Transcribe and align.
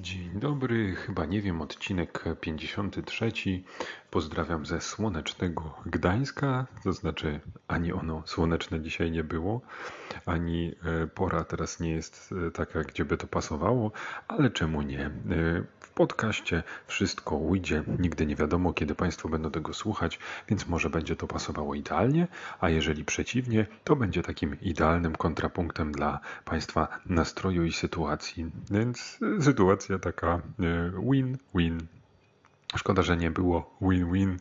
Dzień 0.00 0.30
dobry, 0.34 0.94
chyba 0.94 1.26
nie 1.26 1.42
wiem, 1.42 1.62
odcinek 1.62 2.24
53. 2.40 3.32
Pozdrawiam 4.10 4.66
ze 4.66 4.80
słonecznego 4.80 5.74
Gdańska, 5.86 6.66
to 6.84 6.92
znaczy 6.92 7.40
ani 7.68 7.92
ono 7.92 8.22
słoneczne 8.26 8.80
dzisiaj 8.80 9.10
nie 9.10 9.24
było, 9.24 9.60
ani 10.26 10.74
e, 11.02 11.06
pora 11.06 11.44
teraz 11.44 11.80
nie 11.80 11.90
jest 11.90 12.34
e, 12.46 12.50
taka, 12.50 12.82
gdzie 12.82 13.04
by 13.04 13.16
to 13.16 13.26
pasowało, 13.26 13.92
ale 14.28 14.50
czemu 14.50 14.82
nie? 14.82 15.06
E, 15.06 15.10
w 15.80 15.90
podcaście 15.90 16.62
wszystko 16.86 17.36
ujdzie, 17.36 17.84
nigdy 17.98 18.26
nie 18.26 18.36
wiadomo, 18.36 18.72
kiedy 18.72 18.94
Państwo 18.94 19.28
będą 19.28 19.50
tego 19.50 19.74
słuchać, 19.74 20.18
więc 20.48 20.66
może 20.66 20.90
będzie 20.90 21.16
to 21.16 21.26
pasowało 21.26 21.74
idealnie, 21.74 22.28
a 22.60 22.68
jeżeli 22.68 23.04
przeciwnie, 23.04 23.66
to 23.84 23.96
będzie 23.96 24.22
takim 24.22 24.60
idealnym 24.60 25.16
kontrapunktem 25.16 25.92
dla 25.92 26.20
Państwa 26.44 26.88
nastroju 27.06 27.64
i 27.64 27.72
sytuacji. 27.72 28.50
Więc 28.70 29.18
sytuacja 29.40 29.81
taka 30.02 30.40
win-win. 31.10 31.78
Szkoda, 32.76 33.02
że 33.02 33.16
nie 33.16 33.30
było 33.30 33.76
win-win 33.80 34.36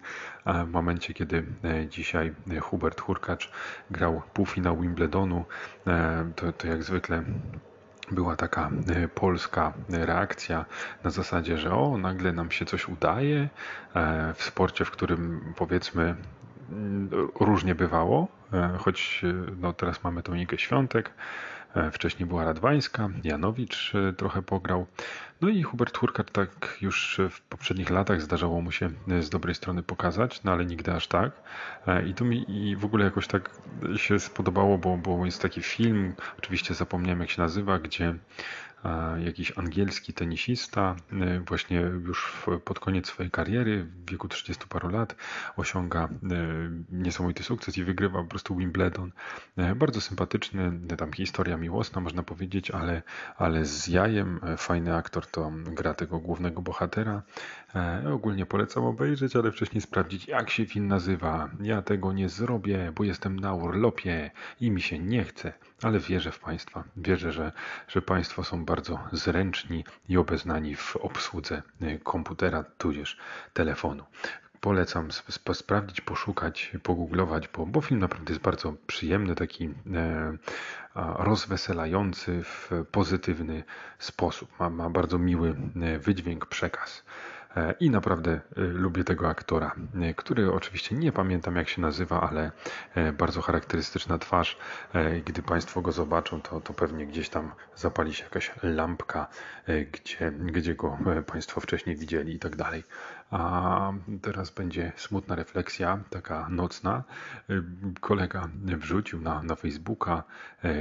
w 0.45 0.71
momencie, 0.71 1.13
kiedy 1.13 1.45
e, 1.63 1.87
dzisiaj 1.87 2.33
Hubert 2.61 3.01
Hurkacz 3.01 3.51
grał 3.91 4.21
półfinał 4.33 4.77
Wimbledonu. 4.77 5.45
E, 5.87 6.31
to, 6.35 6.53
to 6.53 6.67
jak 6.67 6.83
zwykle 6.83 7.23
była 8.11 8.35
taka 8.35 8.71
e, 8.95 9.07
polska 9.07 9.73
reakcja 9.89 10.65
na 11.03 11.09
zasadzie, 11.09 11.57
że 11.57 11.75
o, 11.75 11.97
nagle 11.97 12.33
nam 12.33 12.51
się 12.51 12.65
coś 12.65 12.89
udaje 12.89 13.49
w 14.35 14.43
sporcie, 14.43 14.85
w 14.85 14.91
którym 14.91 15.53
powiedzmy 15.57 16.15
mm, 16.71 17.09
różnie 17.39 17.75
bywało, 17.75 18.27
choć 18.77 19.21
no, 19.61 19.73
teraz 19.73 20.03
mamy 20.03 20.23
tą 20.23 20.33
Igę 20.33 20.57
Świątek, 20.57 21.11
wcześniej 21.91 22.29
była 22.29 22.45
Radwańska, 22.45 23.09
Janowicz 23.23 23.93
trochę 24.17 24.41
pograł. 24.41 24.85
No 25.41 25.49
i 25.49 25.63
Hubert 25.63 25.97
Hurkacz 25.97 26.31
tak 26.31 26.77
już 26.81 27.21
w 27.29 27.41
poprzednich 27.41 27.89
latach 27.89 28.21
zdarzało 28.21 28.61
mu 28.61 28.71
się 28.71 28.89
z 29.19 29.29
dobrej 29.29 29.55
strony 29.55 29.83
pokazać, 29.83 30.43
no 30.43 30.51
ale 30.51 30.65
nigdy 30.65 30.93
aż 30.93 31.07
tak. 31.07 31.31
E, 31.87 32.07
I 32.07 32.13
to 32.13 32.25
mi 32.25 32.45
i 32.47 32.75
w 32.75 32.85
ogóle 32.85 33.05
jakoś 33.05 33.27
tak 33.27 33.49
się 33.95 34.19
spodobało, 34.19 34.77
bo, 34.77 34.97
bo 34.97 35.25
jest 35.25 35.41
taki 35.41 35.61
film, 35.61 36.13
oczywiście 36.39 36.73
zapomniałem 36.73 37.19
jak 37.19 37.29
się 37.29 37.41
nazywa, 37.41 37.79
gdzie 37.79 38.15
jakiś 39.25 39.57
angielski 39.57 40.13
tenisista, 40.13 40.95
e, 41.11 41.39
właśnie 41.39 41.79
już 41.79 42.45
pod 42.65 42.79
koniec 42.79 43.07
swojej 43.07 43.31
kariery, 43.31 43.83
w 43.83 44.09
wieku 44.11 44.27
30 44.27 44.67
paru 44.67 44.89
lat, 44.89 45.15
osiąga 45.55 46.03
e, 46.03 46.09
niesamowity 46.91 47.43
sukces 47.43 47.77
i 47.77 47.83
wygrywa 47.83 48.21
po 48.21 48.29
prostu 48.29 48.55
Wimbledon. 48.55 49.11
E, 49.57 49.75
bardzo 49.75 50.01
sympatyczny, 50.01 50.71
tam 50.97 51.13
historia 51.13 51.57
miłosna, 51.57 52.01
można 52.01 52.23
powiedzieć, 52.23 52.71
ale, 52.71 53.01
ale 53.37 53.65
z 53.65 53.87
jajem. 53.87 54.39
Fajny 54.57 54.95
aktor 54.95 55.27
to 55.27 55.51
gra 55.65 55.93
tego 55.93 56.19
głównego 56.19 56.61
bohatera. 56.61 57.21
Ogólnie 58.13 58.45
polecam 58.45 58.83
obejrzeć, 58.83 59.35
ale 59.35 59.51
wcześniej 59.51 59.81
sprawdzić, 59.81 60.27
jak 60.27 60.49
się 60.49 60.65
film 60.65 60.87
nazywa. 60.87 61.49
Ja 61.61 61.81
tego 61.81 62.13
nie 62.13 62.29
zrobię, 62.29 62.91
bo 62.95 63.03
jestem 63.03 63.39
na 63.39 63.53
urlopie 63.53 64.31
i 64.59 64.71
mi 64.71 64.81
się 64.81 64.99
nie 64.99 65.23
chce, 65.23 65.53
ale 65.81 65.99
wierzę 65.99 66.31
w 66.31 66.39
Państwa. 66.39 66.83
Wierzę, 66.97 67.31
że, 67.31 67.51
że 67.87 68.01
Państwo 68.01 68.43
są 68.43 68.65
bardzo 68.65 68.99
zręczni 69.11 69.85
i 70.09 70.17
obeznani 70.17 70.75
w 70.75 70.95
obsłudze 70.95 71.61
y, 71.81 71.99
komputera 72.03 72.63
tudzież 72.63 73.17
telefonu. 73.53 74.03
Polecam 74.61 75.07
sp 75.37 75.47
sprawdzić, 75.53 76.01
poszukać, 76.01 76.71
pogooglować, 76.83 77.47
bo, 77.47 77.65
bo 77.65 77.81
film 77.81 77.99
naprawdę 77.99 78.33
jest 78.33 78.43
bardzo 78.43 78.73
przyjemny, 78.87 79.35
taki 79.35 79.69
e, 79.93 80.37
rozweselający 80.95 82.43
w 82.43 82.71
pozytywny 82.91 83.63
sposób. 83.99 84.59
Ma, 84.59 84.69
ma 84.69 84.89
bardzo 84.89 85.17
miły 85.17 85.55
e, 85.81 85.99
wydźwięk, 85.99 86.45
przekaz. 86.45 87.03
E, 87.55 87.73
I 87.79 87.89
naprawdę 87.89 88.31
e, 88.31 88.61
lubię 88.61 89.03
tego 89.03 89.29
aktora, 89.29 89.75
e, 90.01 90.13
który 90.13 90.53
oczywiście 90.53 90.95
nie 90.95 91.11
pamiętam 91.11 91.55
jak 91.55 91.69
się 91.69 91.81
nazywa, 91.81 92.29
ale 92.29 92.51
bardzo 93.13 93.41
charakterystyczna 93.41 94.17
twarz. 94.17 94.57
Gdy 95.25 95.41
Państwo 95.41 95.81
go 95.81 95.91
zobaczą, 95.91 96.41
to, 96.41 96.61
to 96.61 96.73
pewnie 96.73 97.07
gdzieś 97.07 97.29
tam 97.29 97.51
zapali 97.75 98.13
się 98.13 98.23
jakaś 98.23 98.51
lampka, 98.63 99.27
gdzie, 99.91 100.31
gdzie 100.31 100.75
go 100.75 100.97
Państwo 101.27 101.61
wcześniej 101.61 101.95
widzieli 101.95 102.35
i 102.35 102.39
tak 102.39 102.55
dalej. 102.55 102.83
A 103.31 103.93
teraz 104.21 104.49
będzie 104.49 104.91
smutna 104.95 105.35
refleksja, 105.35 105.99
taka 106.09 106.49
nocna. 106.49 107.03
Kolega 107.99 108.49
wrzucił 108.63 109.21
na, 109.21 109.43
na 109.43 109.55
Facebooka 109.55 110.23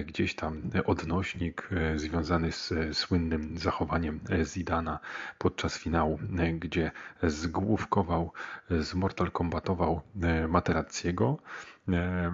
gdzieś 0.06 0.34
tam 0.34 0.62
odnośnik 0.86 1.68
związany 1.96 2.52
z 2.52 2.72
słynnym 2.92 3.58
zachowaniem 3.58 4.20
Zidana 4.44 4.98
podczas 5.38 5.78
finału 5.78 6.18
gdzie 6.58 6.90
zgłówkował, 7.22 8.32
zmortal-kombatował 8.70 10.00
e, 10.22 10.48
Materackiego. 10.48 11.38
E, 11.88 12.32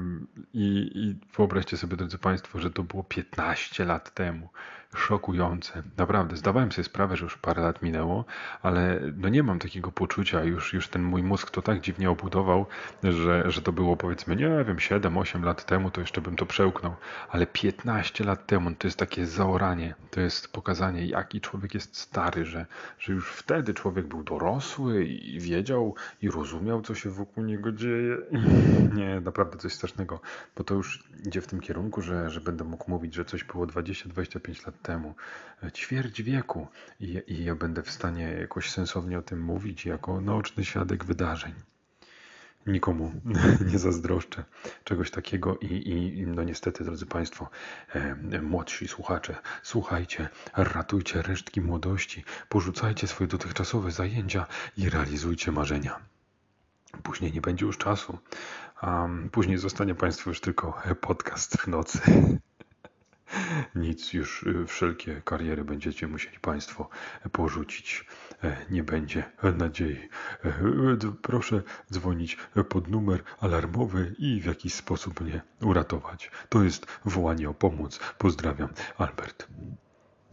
I, 0.52 0.90
I 0.94 1.16
wyobraźcie 1.36 1.76
sobie, 1.76 1.96
drodzy 1.96 2.18
Państwo, 2.18 2.58
że 2.60 2.70
to 2.70 2.82
było 2.82 3.04
15 3.04 3.84
lat 3.84 4.14
temu 4.14 4.48
szokujące. 4.96 5.82
Naprawdę, 5.96 6.36
zdawałem 6.36 6.72
sobie 6.72 6.84
sprawę, 6.84 7.16
że 7.16 7.24
już 7.24 7.36
parę 7.36 7.62
lat 7.62 7.82
minęło, 7.82 8.24
ale 8.62 9.00
no 9.16 9.28
nie 9.28 9.42
mam 9.42 9.58
takiego 9.58 9.92
poczucia, 9.92 10.44
już, 10.44 10.72
już 10.72 10.88
ten 10.88 11.02
mój 11.02 11.22
mózg 11.22 11.50
to 11.50 11.62
tak 11.62 11.80
dziwnie 11.80 12.10
obudował, 12.10 12.66
że, 13.02 13.50
że 13.50 13.62
to 13.62 13.72
było 13.72 13.96
powiedzmy, 13.96 14.36
nie 14.36 14.64
wiem, 14.64 14.76
7-8 14.76 15.44
lat 15.44 15.66
temu, 15.66 15.90
to 15.90 16.00
jeszcze 16.00 16.20
bym 16.20 16.36
to 16.36 16.46
przełknął, 16.46 16.94
ale 17.28 17.46
15 17.46 18.24
lat 18.24 18.46
temu 18.46 18.74
to 18.74 18.86
jest 18.86 18.98
takie 18.98 19.26
zaoranie, 19.26 19.94
to 20.10 20.20
jest 20.20 20.52
pokazanie, 20.52 21.06
jaki 21.06 21.40
człowiek 21.40 21.74
jest 21.74 21.96
stary, 21.96 22.44
że, 22.44 22.66
że 22.98 23.12
już 23.12 23.32
wtedy 23.32 23.74
człowiek 23.74 24.06
był 24.06 24.22
dorosły 24.22 25.04
i 25.04 25.40
wiedział 25.40 25.94
i 26.22 26.30
rozumiał, 26.30 26.82
co 26.82 26.94
się 26.94 27.10
wokół 27.10 27.44
niego 27.44 27.72
dzieje. 27.72 28.16
Nie, 28.96 29.20
naprawdę 29.20 29.58
coś 29.58 29.72
strasznego, 29.72 30.20
bo 30.56 30.64
to 30.64 30.74
już 30.74 31.04
idzie 31.26 31.40
w 31.40 31.46
tym 31.46 31.60
kierunku, 31.60 32.02
że, 32.02 32.30
że 32.30 32.40
będę 32.40 32.64
mógł 32.64 32.90
mówić, 32.90 33.14
że 33.14 33.24
coś 33.24 33.44
było 33.44 33.66
20-25 33.66 34.66
lat 34.66 34.82
temu, 34.86 35.14
ćwierć 35.72 36.22
wieku 36.22 36.66
i, 37.00 37.22
i 37.26 37.44
ja 37.44 37.54
będę 37.54 37.82
w 37.82 37.90
stanie 37.90 38.22
jakoś 38.40 38.70
sensownie 38.70 39.18
o 39.18 39.22
tym 39.22 39.40
mówić 39.40 39.86
jako 39.86 40.20
naoczny 40.20 40.64
świadek 40.64 41.04
wydarzeń. 41.04 41.54
Nikomu 42.66 43.12
nie 43.72 43.78
zazdroszczę 43.78 44.44
czegoś 44.84 45.10
takiego 45.10 45.58
i, 45.58 45.88
i 45.88 46.26
no 46.26 46.42
niestety, 46.42 46.84
drodzy 46.84 47.06
Państwo, 47.06 47.50
e, 47.94 48.42
młodsi 48.42 48.88
słuchacze, 48.88 49.36
słuchajcie, 49.62 50.28
ratujcie 50.56 51.22
resztki 51.22 51.60
młodości, 51.60 52.24
porzucajcie 52.48 53.06
swoje 53.06 53.28
dotychczasowe 53.28 53.90
zajęcia 53.90 54.46
i 54.76 54.90
realizujcie 54.90 55.52
marzenia. 55.52 56.00
Później 57.02 57.32
nie 57.32 57.40
będzie 57.40 57.66
już 57.66 57.78
czasu, 57.78 58.18
a 58.80 59.08
później 59.32 59.58
zostanie 59.58 59.94
Państwu 59.94 60.30
już 60.30 60.40
tylko 60.40 60.82
podcast 61.00 61.56
w 61.56 61.66
nocy. 61.66 62.00
Nic 63.76 64.12
już, 64.12 64.42
y, 64.42 64.66
wszelkie 64.66 65.22
kariery 65.24 65.64
będziecie 65.64 66.06
musieli 66.06 66.38
Państwo 66.38 66.88
porzucić. 67.32 68.04
E, 68.44 68.56
nie 68.70 68.82
będzie 68.82 69.24
nadziei. 69.56 70.08
E, 70.44 70.52
proszę 71.22 71.62
dzwonić 71.92 72.38
pod 72.68 72.88
numer 72.88 73.22
alarmowy 73.40 74.14
i 74.18 74.40
w 74.40 74.44
jakiś 74.44 74.74
sposób 74.74 75.20
mnie 75.20 75.40
uratować. 75.60 76.30
To 76.48 76.62
jest 76.62 76.86
wołanie 77.04 77.50
o 77.50 77.54
pomoc. 77.54 78.00
Pozdrawiam, 78.18 78.68
Albert. 78.98 79.48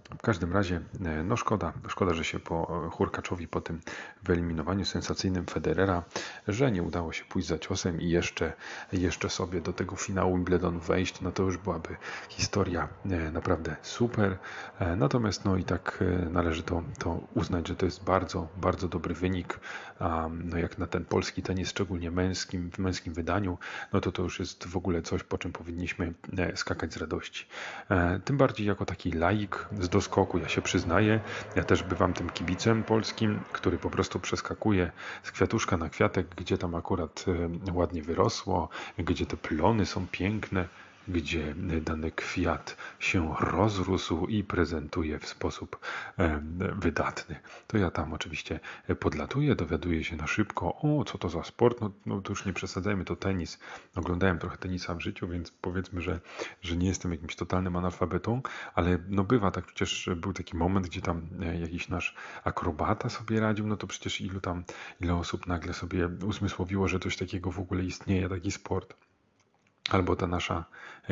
W 0.09 0.21
każdym 0.21 0.53
razie, 0.53 0.81
e, 1.05 1.23
no 1.23 1.37
szkoda, 1.37 1.73
szkoda, 1.87 2.13
że 2.13 2.23
się 2.23 2.39
po 2.39 2.89
Hurkaczowi 2.91 3.47
po 3.47 3.61
tym 3.61 3.81
wyeliminowaniu 4.23 4.85
sensacyjnym 4.85 5.45
Federera, 5.45 6.03
że 6.47 6.71
nie 6.71 6.83
udało 6.83 7.13
się 7.13 7.25
pójść 7.25 7.47
za 7.47 7.59
ciosem 7.59 8.01
i 8.01 8.09
jeszcze, 8.09 8.53
jeszcze 8.93 9.29
sobie 9.29 9.61
do 9.61 9.73
tego 9.73 9.95
finału 9.95 10.35
Wimbledon 10.35 10.79
wejść, 10.79 11.21
no 11.21 11.31
to 11.31 11.43
już 11.43 11.57
byłaby 11.57 11.95
historia 12.29 12.87
e, 13.05 13.31
naprawdę 13.31 13.75
super. 13.81 14.37
E, 14.79 14.95
natomiast 14.95 15.45
no 15.45 15.57
i 15.57 15.63
tak 15.63 16.03
należy 16.31 16.63
to, 16.63 16.83
to 16.99 17.19
uznać, 17.33 17.67
że 17.67 17.75
to 17.75 17.85
jest 17.85 18.03
bardzo, 18.03 18.47
bardzo 18.57 18.87
dobry 18.87 19.13
wynik. 19.13 19.59
No 20.43 20.57
jak 20.57 20.77
na 20.77 20.87
ten 20.87 21.05
polski 21.05 21.43
tenis, 21.43 21.69
szczególnie 21.69 22.11
męskim, 22.11 22.71
w 22.71 22.79
męskim 22.79 23.13
wydaniu, 23.13 23.57
no 23.93 24.01
to 24.01 24.11
to 24.11 24.23
już 24.23 24.39
jest 24.39 24.67
w 24.67 24.77
ogóle 24.77 25.01
coś, 25.01 25.23
po 25.23 25.37
czym 25.37 25.51
powinniśmy 25.51 26.13
skakać 26.55 26.93
z 26.93 26.97
radości. 26.97 27.45
Tym 28.25 28.37
bardziej 28.37 28.67
jako 28.67 28.85
taki 28.85 29.11
laik 29.11 29.67
z 29.79 29.89
skoku, 30.01 30.37
ja 30.37 30.47
się 30.47 30.61
przyznaję. 30.61 31.19
Ja 31.55 31.63
też 31.63 31.83
bywam 31.83 32.13
tym 32.13 32.29
kibicem 32.29 32.83
polskim, 32.83 33.39
który 33.51 33.77
po 33.77 33.89
prostu 33.89 34.19
przeskakuje 34.19 34.91
z 35.23 35.31
kwiatuszka 35.31 35.77
na 35.77 35.89
kwiatek, 35.89 36.27
gdzie 36.35 36.57
tam 36.57 36.75
akurat 36.75 37.25
e, 37.67 37.73
ładnie 37.73 38.01
wyrosło, 38.01 38.69
gdzie 38.97 39.25
te 39.25 39.37
plony 39.37 39.85
są 39.85 40.07
piękne. 40.11 40.67
Gdzie 41.07 41.55
dany 41.81 42.11
kwiat 42.11 42.77
się 42.99 43.35
rozrósł 43.39 44.27
i 44.27 44.43
prezentuje 44.43 45.19
w 45.19 45.27
sposób 45.27 45.79
wydatny. 46.75 47.35
To 47.67 47.77
ja 47.77 47.91
tam 47.91 48.13
oczywiście 48.13 48.59
podlatuję, 48.99 49.55
dowiaduję 49.55 50.03
się 50.03 50.15
na 50.15 50.27
szybko, 50.27 50.75
o 50.75 51.03
co 51.03 51.17
to 51.17 51.29
za 51.29 51.43
sport, 51.43 51.81
no, 51.81 51.91
no 52.05 52.21
to 52.21 52.31
już 52.31 52.45
nie 52.45 52.53
przesadzajmy, 52.53 53.05
to 53.05 53.15
tenis. 53.15 53.59
Oglądałem 53.95 54.39
trochę 54.39 54.57
tenisa 54.57 54.95
w 54.95 55.01
życiu, 55.01 55.27
więc 55.27 55.51
powiedzmy, 55.51 56.01
że, 56.01 56.19
że 56.61 56.77
nie 56.77 56.87
jestem 56.87 57.11
jakimś 57.11 57.35
totalnym 57.35 57.75
analfabetą, 57.75 58.41
ale 58.75 58.97
no 59.09 59.23
bywa 59.23 59.51
tak, 59.51 59.65
przecież 59.65 60.09
był 60.15 60.33
taki 60.33 60.57
moment, 60.57 60.87
gdzie 60.87 61.01
tam 61.01 61.27
e, 61.41 61.59
jakiś 61.59 61.89
nasz 61.89 62.15
akrobata 62.43 63.09
sobie 63.09 63.39
radził, 63.39 63.67
no 63.67 63.77
to 63.77 63.87
przecież 63.87 64.21
ilu 64.21 64.41
tam, 64.41 64.63
ile 65.01 65.15
osób 65.15 65.47
nagle 65.47 65.73
sobie 65.73 66.09
uzmysłowiło, 66.25 66.87
że 66.87 66.99
coś 66.99 67.17
takiego 67.17 67.51
w 67.51 67.59
ogóle 67.59 67.83
istnieje, 67.83 68.29
taki 68.29 68.51
sport 68.51 68.93
albo 69.89 70.15
ta 70.15 70.25
nasza 70.27 70.65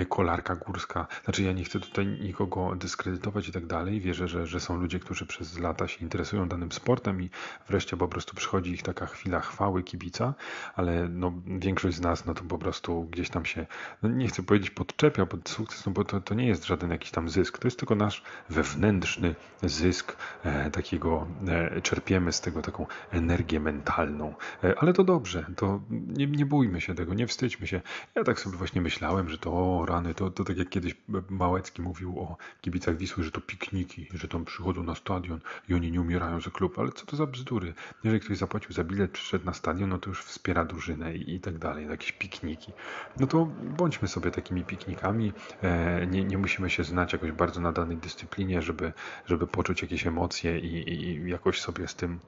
kolarka 0.10 0.56
górska. 0.56 1.08
Znaczy 1.24 1.44
ja 1.44 1.52
nie 1.52 1.64
chcę 1.64 1.80
tutaj 1.80 2.08
nikogo 2.08 2.76
dyskredytować 2.76 3.48
i 3.48 3.52
tak 3.52 3.66
dalej. 3.66 4.00
Wierzę, 4.00 4.28
że, 4.28 4.48
że 4.48 4.60
są 4.60 4.78
ludzie, 4.78 5.00
którzy 5.00 5.26
przez 5.26 5.60
lata 5.60 5.88
się 5.88 6.00
interesują 6.00 6.48
danym 6.48 6.72
sportem 6.72 7.22
i 7.22 7.30
wreszcie 7.68 7.98
po 7.98 8.08
prostu 8.08 8.36
przychodzi 8.36 8.72
ich 8.72 8.84
taka 8.84 9.06
chwila 9.06 9.40
chwały 9.40 9.84
kibica, 9.84 10.34
ale 10.76 11.10
no, 11.10 11.34
większość 11.46 11.98
z 11.98 12.02
nas 12.02 12.26
no 12.26 12.34
to 12.34 12.44
po 12.44 12.58
prostu 12.58 13.04
gdzieś 13.04 13.30
tam 13.30 13.46
się, 13.46 13.66
no 14.04 14.10
nie 14.10 14.28
chcę 14.28 14.44
powiedzieć 14.44 14.70
podczepia 14.70 15.26
pod 15.26 15.50
sukces, 15.50 15.86
no 15.86 15.92
bo 15.92 16.04
to, 16.04 16.22
to 16.22 16.34
nie 16.34 16.48
jest 16.48 16.66
żaden 16.66 16.92
jakiś 16.92 17.12
tam 17.12 17.30
zysk. 17.30 17.58
To 17.58 17.68
jest 17.68 17.80
tylko 17.80 17.96
nasz 17.96 18.24
wewnętrzny 18.50 19.36
zysk 19.64 20.16
e, 20.44 20.72
takiego, 20.72 21.28
e, 21.48 21.82
czerpiemy 21.82 22.34
z 22.34 22.42
tego 22.42 22.62
taką 22.62 22.86
energię 23.12 23.60
mentalną. 23.60 24.34
E, 24.64 24.80
ale 24.80 24.94
to 24.94 25.04
dobrze, 25.04 25.46
to 25.56 25.80
nie, 25.90 26.28
nie 26.28 26.46
bójmy 26.46 26.82
się 26.82 26.96
tego, 26.96 27.14
nie 27.14 27.28
wstydźmy 27.28 27.68
się. 27.68 27.82
Ja 28.16 28.24
tak 28.24 28.40
sobie 28.40 28.58
właśnie 28.58 28.82
myślałem, 28.82 29.30
że 29.30 29.38
to 29.38 29.81
rany, 29.86 30.14
to, 30.14 30.32
to 30.32 30.44
tak 30.44 30.58
jak 30.58 30.70
kiedyś 30.70 30.96
Małecki 31.30 31.82
mówił 31.82 32.20
o 32.20 32.38
kibicach 32.62 32.98
Wisły, 32.98 33.24
że 33.24 33.32
to 33.32 33.42
pikniki, 33.42 34.08
że 34.14 34.28
tam 34.28 34.46
przychodzą 34.46 34.84
na 34.84 34.96
stadion 34.96 35.40
i 35.70 35.74
oni 35.74 35.92
nie 35.92 36.02
umierają 36.02 36.42
za 36.42 36.52
klub, 36.52 36.80
ale 36.80 36.92
co 36.92 37.06
to 37.06 37.16
za 37.16 37.26
bzdury? 37.26 37.74
Jeżeli 38.04 38.22
ktoś 38.22 38.38
zapłacił 38.38 38.72
za 38.72 38.84
bilet, 38.84 39.12
przyszedł 39.12 39.46
na 39.46 39.54
stadion, 39.54 39.90
no 39.90 40.00
to 40.00 40.10
już 40.10 40.24
wspiera 40.24 40.66
drużynę 40.66 41.16
i, 41.16 41.36
i 41.36 41.40
tak 41.40 41.58
dalej, 41.58 41.88
jakieś 41.88 42.12
pikniki. 42.12 42.72
No 43.20 43.28
to 43.28 43.46
bądźmy 43.78 44.08
sobie 44.08 44.32
takimi 44.32 44.64
piknikami, 44.64 45.34
e, 45.62 46.08
nie, 46.08 46.24
nie 46.24 46.38
musimy 46.38 46.70
się 46.70 46.84
znać 46.84 47.14
jakoś 47.14 47.32
bardzo 47.32 47.62
na 47.62 47.72
danej 47.72 47.98
dyscyplinie, 47.98 48.62
żeby, 48.62 48.94
żeby 49.26 49.48
poczuć 49.48 49.82
jakieś 49.82 50.08
emocje 50.08 50.60
i, 50.60 50.94
i 50.94 51.30
jakoś 51.30 51.62
sobie 51.62 51.88
z 51.88 51.96
tym 51.96 52.20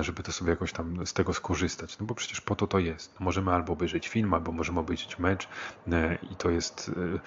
żeby 0.00 0.22
to 0.22 0.32
sobie 0.32 0.50
jakoś 0.50 0.72
tam 0.72 1.06
z 1.06 1.12
tego 1.12 1.34
skorzystać. 1.34 1.98
No 1.98 2.06
bo 2.06 2.14
przecież 2.14 2.40
po 2.40 2.56
to 2.56 2.66
to 2.66 2.78
jest. 2.78 3.14
No 3.20 3.24
możemy 3.24 3.52
albo 3.52 3.72
obejrzeć 3.72 4.08
film, 4.08 4.34
albo 4.34 4.52
możemy 4.52 4.80
obejrzeć 4.80 5.18
mecz 5.18 5.48
e, 5.92 6.18
i 6.30 6.36
to 6.36 6.50
jest 6.50 6.90
e, 6.96 7.18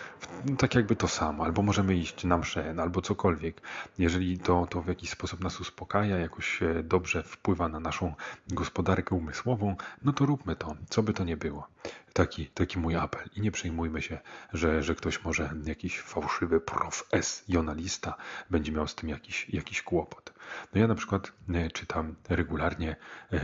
no 0.50 0.56
tak 0.58 0.76
jakby 0.76 0.96
to 0.96 1.08
samo. 1.08 1.44
Albo 1.44 1.62
możemy 1.62 1.96
iść 1.96 2.24
na 2.24 2.38
mszę, 2.38 2.74
no 2.74 2.84
albo 2.84 3.02
cokolwiek. 3.02 3.62
Jeżeli 3.98 4.38
to, 4.40 4.68
to 4.70 4.82
w 4.82 4.88
jakiś 4.88 5.10
sposób 5.10 5.44
nas 5.44 5.60
uspokaja, 5.60 6.18
jakoś 6.18 6.60
dobrze 6.84 7.24
wpływa 7.24 7.70
na 7.70 7.80
naszą 7.80 8.14
gospodarkę 8.48 9.16
umysłową, 9.16 9.76
no 10.04 10.14
to 10.14 10.26
róbmy 10.26 10.56
to, 10.56 10.76
co 10.90 11.04
by 11.04 11.14
to 11.14 11.24
nie 11.24 11.38
było. 11.38 11.68
Taki, 12.14 12.48
taki 12.48 12.80
mój 12.80 12.96
apel. 12.96 13.30
I 13.36 13.42
nie 13.42 13.52
przejmujmy 13.52 14.02
się, 14.02 14.20
że, 14.54 14.84
że 14.84 14.96
ktoś 14.96 15.24
może, 15.24 15.54
jakiś 15.66 16.00
fałszywy 16.00 16.62
profesjonalista 16.62 18.16
będzie 18.50 18.72
miał 18.72 18.88
z 18.88 18.96
tym 18.96 19.10
jakiś, 19.10 19.50
jakiś 19.50 19.82
kłopot. 19.82 20.34
No 20.74 20.82
ja 20.82 20.88
na 20.88 20.96
przykład 20.96 21.32
e, 21.54 21.72
czytam 21.72 22.16
regularnie, 22.30 22.96
e, 23.34 23.40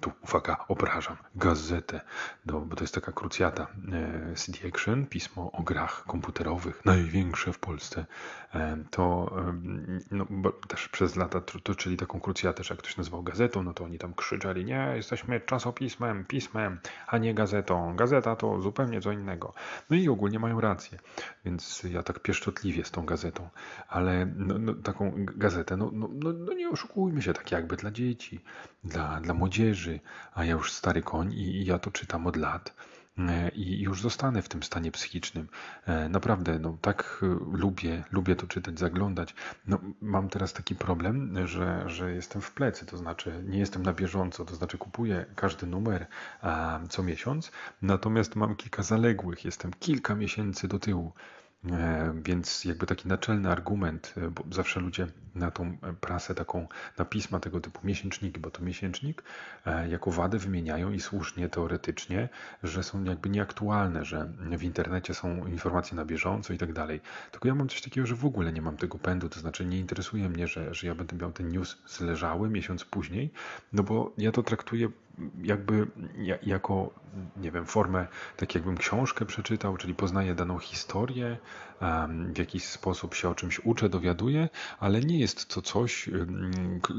tu 0.00 0.12
uwaga, 0.22 0.64
obrażam, 0.68 1.16
gazetę, 1.34 2.00
no, 2.46 2.60
bo 2.60 2.76
to 2.76 2.84
jest 2.84 2.94
taka 2.94 3.12
krucjata 3.12 3.66
e, 3.92 4.34
CD 4.34 4.68
Action, 4.68 5.06
pismo 5.06 5.52
o 5.52 5.62
grach 5.62 6.04
komputerowych, 6.06 6.84
największe 6.84 7.52
w 7.52 7.58
Polsce. 7.58 8.06
To 8.90 9.36
no, 10.10 10.26
też 10.68 10.88
przez 10.88 11.16
lata 11.16 11.40
toczyli 11.40 11.96
taką 11.96 12.20
krucjatę, 12.20 12.64
że 12.64 12.74
jak 12.74 12.78
ktoś 12.78 12.96
nazywał 12.96 13.22
gazetą, 13.22 13.62
no 13.62 13.74
to 13.74 13.84
oni 13.84 13.98
tam 13.98 14.14
krzyczeli, 14.14 14.64
nie, 14.64 14.92
jesteśmy 14.96 15.40
czasopismem, 15.40 16.24
pismem, 16.24 16.80
a 17.06 17.18
nie 17.18 17.34
gazetą. 17.34 17.85
Gazeta 17.94 18.36
to 18.36 18.60
zupełnie 18.60 19.00
co 19.00 19.12
innego. 19.12 19.54
No 19.90 19.96
i 19.96 20.08
ogólnie 20.08 20.38
mają 20.38 20.60
rację, 20.60 20.98
więc 21.44 21.82
ja 21.90 22.02
tak 22.02 22.20
pieszczotliwie 22.20 22.84
z 22.84 22.90
tą 22.90 23.06
gazetą, 23.06 23.48
ale 23.88 24.26
no, 24.36 24.58
no, 24.58 24.74
taką 24.74 25.12
gazetę, 25.16 25.76
no, 25.76 25.90
no, 25.92 26.08
no, 26.12 26.32
no 26.32 26.52
nie 26.52 26.70
oszukujmy 26.70 27.22
się, 27.22 27.32
tak 27.32 27.52
jakby 27.52 27.76
dla 27.76 27.90
dzieci, 27.90 28.44
dla, 28.84 29.20
dla 29.20 29.34
młodzieży, 29.34 30.00
a 30.34 30.44
ja 30.44 30.52
już 30.52 30.72
stary 30.72 31.02
koń 31.02 31.32
i, 31.32 31.56
i 31.56 31.64
ja 31.64 31.78
to 31.78 31.90
czytam 31.90 32.26
od 32.26 32.36
lat 32.36 32.74
i 33.54 33.80
już 33.80 34.02
zostanę 34.02 34.42
w 34.42 34.48
tym 34.48 34.62
stanie 34.62 34.92
psychicznym. 34.92 35.48
E, 35.86 36.08
naprawdę, 36.08 36.58
no 36.58 36.78
tak 36.80 37.20
e, 37.22 37.26
lubię, 37.56 38.04
lubię 38.12 38.36
to 38.36 38.46
czytać, 38.46 38.78
zaglądać. 38.78 39.34
No, 39.66 39.78
mam 40.00 40.28
teraz 40.28 40.52
taki 40.52 40.74
problem, 40.74 41.46
że, 41.46 41.84
że 41.86 42.12
jestem 42.12 42.42
w 42.42 42.52
plecy, 42.52 42.86
to 42.86 42.96
znaczy 42.96 43.42
nie 43.46 43.58
jestem 43.58 43.82
na 43.82 43.92
bieżąco, 43.92 44.44
to 44.44 44.54
znaczy 44.54 44.78
kupuję 44.78 45.26
każdy 45.36 45.66
numer 45.66 46.06
co 46.88 47.02
miesiąc, 47.02 47.52
natomiast 47.82 48.36
mam 48.36 48.56
kilka 48.56 48.82
zaległych, 48.82 49.44
jestem 49.44 49.70
kilka 49.80 50.14
miesięcy 50.14 50.68
do 50.68 50.78
tyłu. 50.78 51.12
E, 51.72 52.12
więc 52.24 52.64
jakby 52.64 52.86
taki 52.86 53.08
naczelny 53.08 53.50
argument, 53.50 54.14
e, 54.16 54.30
bo 54.30 54.44
zawsze 54.50 54.80
ludzie 54.80 55.06
na 55.34 55.50
tą 55.50 55.64
e, 55.64 55.92
prasę 56.00 56.34
taką, 56.34 56.68
na 56.98 57.04
pisma 57.04 57.40
tego 57.40 57.60
typu 57.60 57.86
miesięczniki, 57.86 58.40
bo 58.40 58.50
to 58.50 58.62
miesięcznik, 58.62 59.22
jako 59.88 60.10
wadę 60.10 60.38
wymieniają 60.38 60.92
i 60.92 61.00
słusznie 61.00 61.48
teoretycznie, 61.48 62.28
że 62.62 62.82
są 62.82 63.04
jakby 63.04 63.28
nieaktualne, 63.28 64.04
że 64.04 64.32
w 64.58 64.62
internecie 64.62 65.14
są 65.14 65.46
informacje 65.46 65.96
na 65.96 66.04
bieżąco 66.04 66.52
i 66.52 66.58
tak 66.58 66.72
dalej. 66.72 67.00
Tylko 67.30 67.48
ja 67.48 67.54
mam 67.54 67.68
coś 67.68 67.82
takiego, 67.82 68.06
że 68.06 68.14
w 68.14 68.24
ogóle 68.24 68.52
nie 68.52 68.62
mam 68.62 68.76
tego 68.76 68.98
pędu, 68.98 69.28
to 69.28 69.40
znaczy 69.40 69.66
nie 69.66 69.78
interesuje 69.78 70.28
mnie, 70.28 70.46
że, 70.46 70.74
że 70.74 70.86
ja 70.86 70.94
będę 70.94 71.16
miał 71.16 71.32
ten 71.32 71.48
news 71.48 71.78
zleżały 71.86 72.50
miesiąc 72.50 72.84
później, 72.84 73.30
no 73.72 73.82
bo 73.82 74.12
ja 74.18 74.32
to 74.32 74.42
traktuję 74.42 74.88
jakby 75.42 75.86
jako, 76.42 76.90
nie 77.36 77.50
wiem, 77.50 77.66
formę, 77.66 78.06
tak 78.36 78.54
jakbym 78.54 78.76
książkę 78.76 79.26
przeczytał, 79.26 79.76
czyli 79.76 79.94
poznaję 79.94 80.34
daną 80.34 80.58
historię, 80.58 81.38
w 82.34 82.38
jakiś 82.38 82.64
sposób 82.64 83.14
się 83.14 83.28
o 83.28 83.34
czymś 83.34 83.60
uczę, 83.64 83.88
dowiaduję, 83.88 84.48
ale 84.80 85.00
nie 85.00 85.18
jest 85.18 85.54
to 85.54 85.62
coś, 85.62 86.10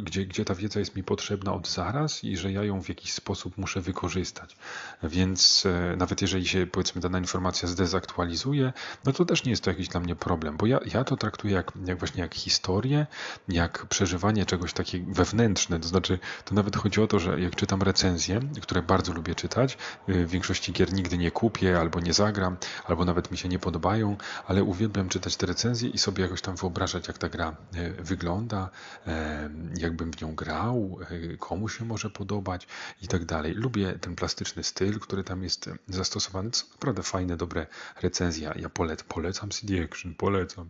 gdzie, 0.03 0.25
gdzie 0.25 0.45
ta 0.45 0.55
wiedza 0.55 0.79
jest 0.79 0.95
mi 0.95 1.03
potrzebna 1.03 1.53
od 1.53 1.67
zaraz 1.67 2.23
i 2.23 2.37
że 2.37 2.51
ja 2.51 2.63
ją 2.63 2.81
w 2.81 2.89
jakiś 2.89 3.13
sposób 3.13 3.57
muszę 3.57 3.81
wykorzystać. 3.81 4.57
Więc 5.03 5.65
e, 5.65 5.95
nawet 5.95 6.21
jeżeli 6.21 6.47
się, 6.47 6.67
powiedzmy, 6.67 7.01
dana 7.01 7.19
informacja 7.19 7.67
zdezaktualizuje, 7.67 8.73
no 9.05 9.13
to 9.13 9.25
też 9.25 9.43
nie 9.43 9.51
jest 9.51 9.63
to 9.63 9.69
jakiś 9.69 9.87
dla 9.87 9.99
mnie 9.99 10.15
problem, 10.15 10.57
bo 10.57 10.65
ja, 10.65 10.79
ja 10.93 11.03
to 11.03 11.17
traktuję 11.17 11.53
jak, 11.53 11.71
jak 11.85 11.99
właśnie 11.99 12.21
jak 12.21 12.35
historię, 12.35 13.07
jak 13.49 13.85
przeżywanie 13.85 14.45
czegoś 14.45 14.73
takiego 14.73 15.13
wewnętrzne, 15.13 15.79
to 15.79 15.87
znaczy, 15.87 16.19
to 16.45 16.55
nawet 16.55 16.75
chodzi 16.75 17.01
o 17.01 17.07
to, 17.07 17.19
że 17.19 17.41
jak 17.41 17.55
czytam 17.55 17.81
recenzje, 17.81 18.39
które 18.61 18.81
bardzo 18.81 19.13
lubię 19.13 19.35
czytać, 19.35 19.77
y, 20.09 20.25
w 20.25 20.29
większości 20.29 20.73
gier 20.73 20.93
nigdy 20.93 21.17
nie 21.17 21.31
kupię, 21.31 21.79
albo 21.79 21.99
nie 21.99 22.13
zagram, 22.13 22.57
albo 22.85 23.05
nawet 23.05 23.31
mi 23.31 23.37
się 23.37 23.49
nie 23.49 23.59
podobają, 23.59 24.17
ale 24.47 24.63
uwielbiam 24.67 25.09
czytać 25.09 25.35
te 25.35 25.45
recenzje 25.45 25.89
i 25.89 25.97
sobie 25.97 26.23
jakoś 26.23 26.41
tam 26.41 26.55
wyobrażać, 26.55 27.07
jak 27.07 27.17
ta 27.17 27.29
gra 27.29 27.55
e, 27.73 27.89
wygląda, 28.03 28.69
e, 29.07 29.49
jakbym 29.77 30.13
w 30.13 30.21
nią 30.21 30.35
grał, 30.35 30.99
e, 31.33 31.37
komu 31.37 31.69
się 31.69 31.85
może 31.85 32.09
podobać 32.09 32.67
i 33.01 33.07
tak 33.07 33.25
dalej. 33.25 33.53
Lubię 33.53 33.93
ten 34.01 34.15
plastyczny 34.15 34.63
styl, 34.63 34.99
który 34.99 35.23
tam 35.23 35.43
jest 35.43 35.69
zastosowany. 35.87 36.51
To 36.51 36.57
są 36.57 36.65
naprawdę 36.71 37.03
fajne, 37.03 37.37
dobre 37.37 37.67
recenzje. 38.01 38.53
Ja 38.55 38.69
polec 38.69 39.03
polecam 39.03 39.49
CD 39.49 39.83
Action, 39.83 40.15
polecam. 40.15 40.69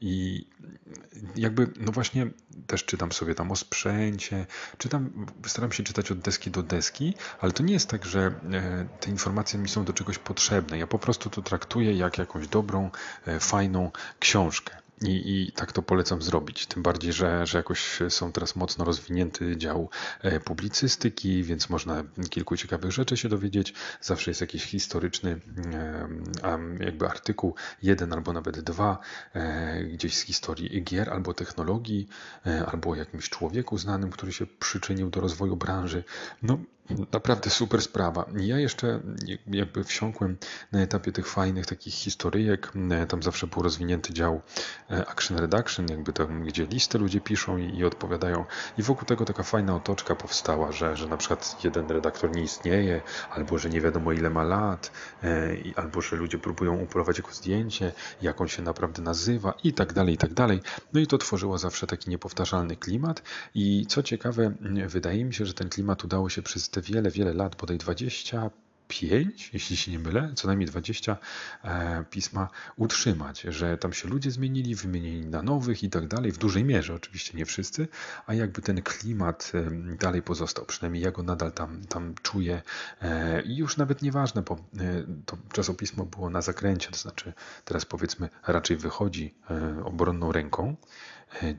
I 0.00 0.46
jakby, 1.36 1.70
no 1.80 1.92
właśnie, 1.92 2.26
też 2.66 2.84
czytam 2.84 3.12
sobie 3.12 3.34
tam 3.34 3.52
o 3.52 3.56
sprzęcie, 3.56 4.46
czytam, 4.78 5.26
staram 5.46 5.72
się 5.72 5.82
czytać 5.82 6.10
od 6.10 6.18
deski 6.18 6.50
do 6.50 6.62
deski, 6.62 7.14
ale 7.40 7.52
to 7.52 7.62
nie 7.62 7.72
jest 7.72 7.88
tak, 7.88 8.04
że 8.04 8.34
te 9.00 9.10
informacje 9.10 9.58
mi 9.58 9.68
są 9.68 9.84
do 9.84 9.92
czegoś 9.92 10.18
potrzebne. 10.18 10.78
Ja 10.78 10.86
po 10.86 10.98
prostu 10.98 11.30
to 11.30 11.42
traktuję 11.42 11.92
jak 11.92 12.18
jakąś 12.18 12.48
dobrą, 12.48 12.90
e, 13.26 13.40
fajną 13.40 13.90
książkę. 14.18 14.87
I, 15.02 15.42
I, 15.48 15.52
tak 15.52 15.72
to 15.72 15.82
polecam 15.82 16.22
zrobić. 16.22 16.66
Tym 16.66 16.82
bardziej, 16.82 17.12
że, 17.12 17.46
że 17.46 17.58
jakoś 17.58 17.98
są 18.08 18.32
teraz 18.32 18.56
mocno 18.56 18.84
rozwinięty 18.84 19.56
dział 19.56 19.90
e, 20.22 20.40
publicystyki, 20.40 21.42
więc 21.42 21.70
można 21.70 22.04
kilku 22.30 22.56
ciekawych 22.56 22.90
rzeczy 22.90 23.16
się 23.16 23.28
dowiedzieć. 23.28 23.74
Zawsze 24.00 24.30
jest 24.30 24.40
jakiś 24.40 24.64
historyczny 24.64 25.40
jakby 26.80 27.08
artykuł, 27.08 27.54
jeden 27.82 28.12
albo 28.12 28.32
nawet 28.32 28.60
dwa, 28.60 28.98
e, 29.34 29.84
gdzieś 29.84 30.16
z 30.16 30.20
historii 30.20 30.84
gier 30.84 31.10
albo 31.10 31.34
technologii, 31.34 32.08
albo 32.66 32.90
o 32.90 32.94
jakimś 32.94 33.28
człowieku 33.28 33.78
znanym, 33.78 34.10
który 34.10 34.32
się 34.32 34.46
przyczynił 34.46 35.10
do 35.10 35.20
rozwoju 35.20 35.56
branży. 35.56 36.04
No, 36.42 36.58
Naprawdę 37.12 37.50
super 37.50 37.82
sprawa. 37.82 38.24
Ja 38.36 38.58
jeszcze 38.58 39.00
jakby 39.46 39.84
wsiąkłem 39.84 40.36
na 40.72 40.80
etapie 40.80 41.12
tych 41.12 41.28
fajnych 41.28 41.66
takich 41.66 41.94
historyjek. 41.94 42.72
Tam 43.08 43.22
zawsze 43.22 43.46
był 43.46 43.62
rozwinięty 43.62 44.12
dział 44.12 44.40
e, 44.90 45.06
Action 45.06 45.38
Redaction, 45.38 45.86
jakby 45.90 46.12
tam, 46.12 46.44
gdzie 46.44 46.66
listy 46.66 46.98
ludzie 46.98 47.20
piszą 47.20 47.58
i, 47.58 47.78
i 47.78 47.84
odpowiadają. 47.84 48.44
I 48.78 48.82
wokół 48.82 49.04
tego 49.04 49.24
taka 49.24 49.42
fajna 49.42 49.76
otoczka 49.76 50.14
powstała, 50.14 50.72
że, 50.72 50.96
że 50.96 51.08
na 51.08 51.16
przykład 51.16 51.64
jeden 51.64 51.88
redaktor 51.90 52.36
nie 52.36 52.42
istnieje, 52.42 53.00
albo 53.30 53.58
że 53.58 53.70
nie 53.70 53.80
wiadomo 53.80 54.12
ile 54.12 54.30
ma 54.30 54.42
lat, 54.42 54.92
e, 55.22 55.56
albo 55.76 56.00
że 56.00 56.16
ludzie 56.16 56.38
próbują 56.38 56.76
upolować 56.80 57.18
jego 57.18 57.32
zdjęcie, 57.32 57.92
jak 58.22 58.40
on 58.40 58.48
się 58.48 58.62
naprawdę 58.62 59.02
nazywa 59.02 59.54
i 59.64 59.72
tak 59.72 59.92
dalej, 59.92 60.14
i 60.14 60.18
tak 60.18 60.34
dalej. 60.34 60.60
No 60.92 61.00
i 61.00 61.06
to 61.06 61.18
tworzyło 61.18 61.58
zawsze 61.58 61.86
taki 61.86 62.10
niepowtarzalny 62.10 62.76
klimat. 62.76 63.22
I 63.54 63.86
co 63.88 64.02
ciekawe, 64.02 64.54
wydaje 64.86 65.24
mi 65.24 65.34
się, 65.34 65.46
że 65.46 65.54
ten 65.54 65.68
klimat 65.68 66.04
udało 66.04 66.28
się 66.28 66.42
przez 66.42 66.70
wiele, 66.82 67.10
wiele 67.14 67.32
lat, 67.32 67.56
bodaj 67.58 67.78
25, 68.88 69.50
jeśli 69.52 69.76
się 69.76 69.90
nie 69.90 69.98
mylę, 69.98 70.32
co 70.34 70.46
najmniej 70.46 70.68
20 70.68 71.16
e, 71.64 72.04
pisma 72.10 72.48
utrzymać, 72.76 73.40
że 73.40 73.78
tam 73.78 73.92
się 73.92 74.08
ludzie 74.08 74.30
zmienili, 74.30 74.74
wymienili 74.74 75.26
na 75.26 75.42
nowych 75.42 75.82
i 75.82 75.90
tak 75.90 76.08
dalej, 76.08 76.32
w 76.32 76.38
dużej 76.38 76.64
mierze, 76.64 76.94
oczywiście 76.94 77.38
nie 77.38 77.46
wszyscy, 77.46 77.88
a 78.26 78.34
jakby 78.34 78.62
ten 78.62 78.82
klimat 78.82 79.52
e, 79.54 79.70
dalej 79.96 80.22
pozostał, 80.22 80.64
przynajmniej 80.64 81.04
ja 81.04 81.10
go 81.10 81.22
nadal 81.22 81.52
tam, 81.52 81.84
tam 81.84 82.14
czuję 82.22 82.62
e, 83.02 83.42
i 83.42 83.56
już 83.56 83.76
nawet 83.76 84.02
nieważne, 84.02 84.42
bo 84.42 84.56
to 85.26 85.36
czasopismo 85.52 86.04
było 86.04 86.30
na 86.30 86.42
zakręcie, 86.42 86.90
to 86.90 86.98
znaczy 86.98 87.32
teraz 87.64 87.84
powiedzmy 87.84 88.28
raczej 88.46 88.76
wychodzi 88.76 89.34
obronną 89.84 90.32
ręką, 90.32 90.76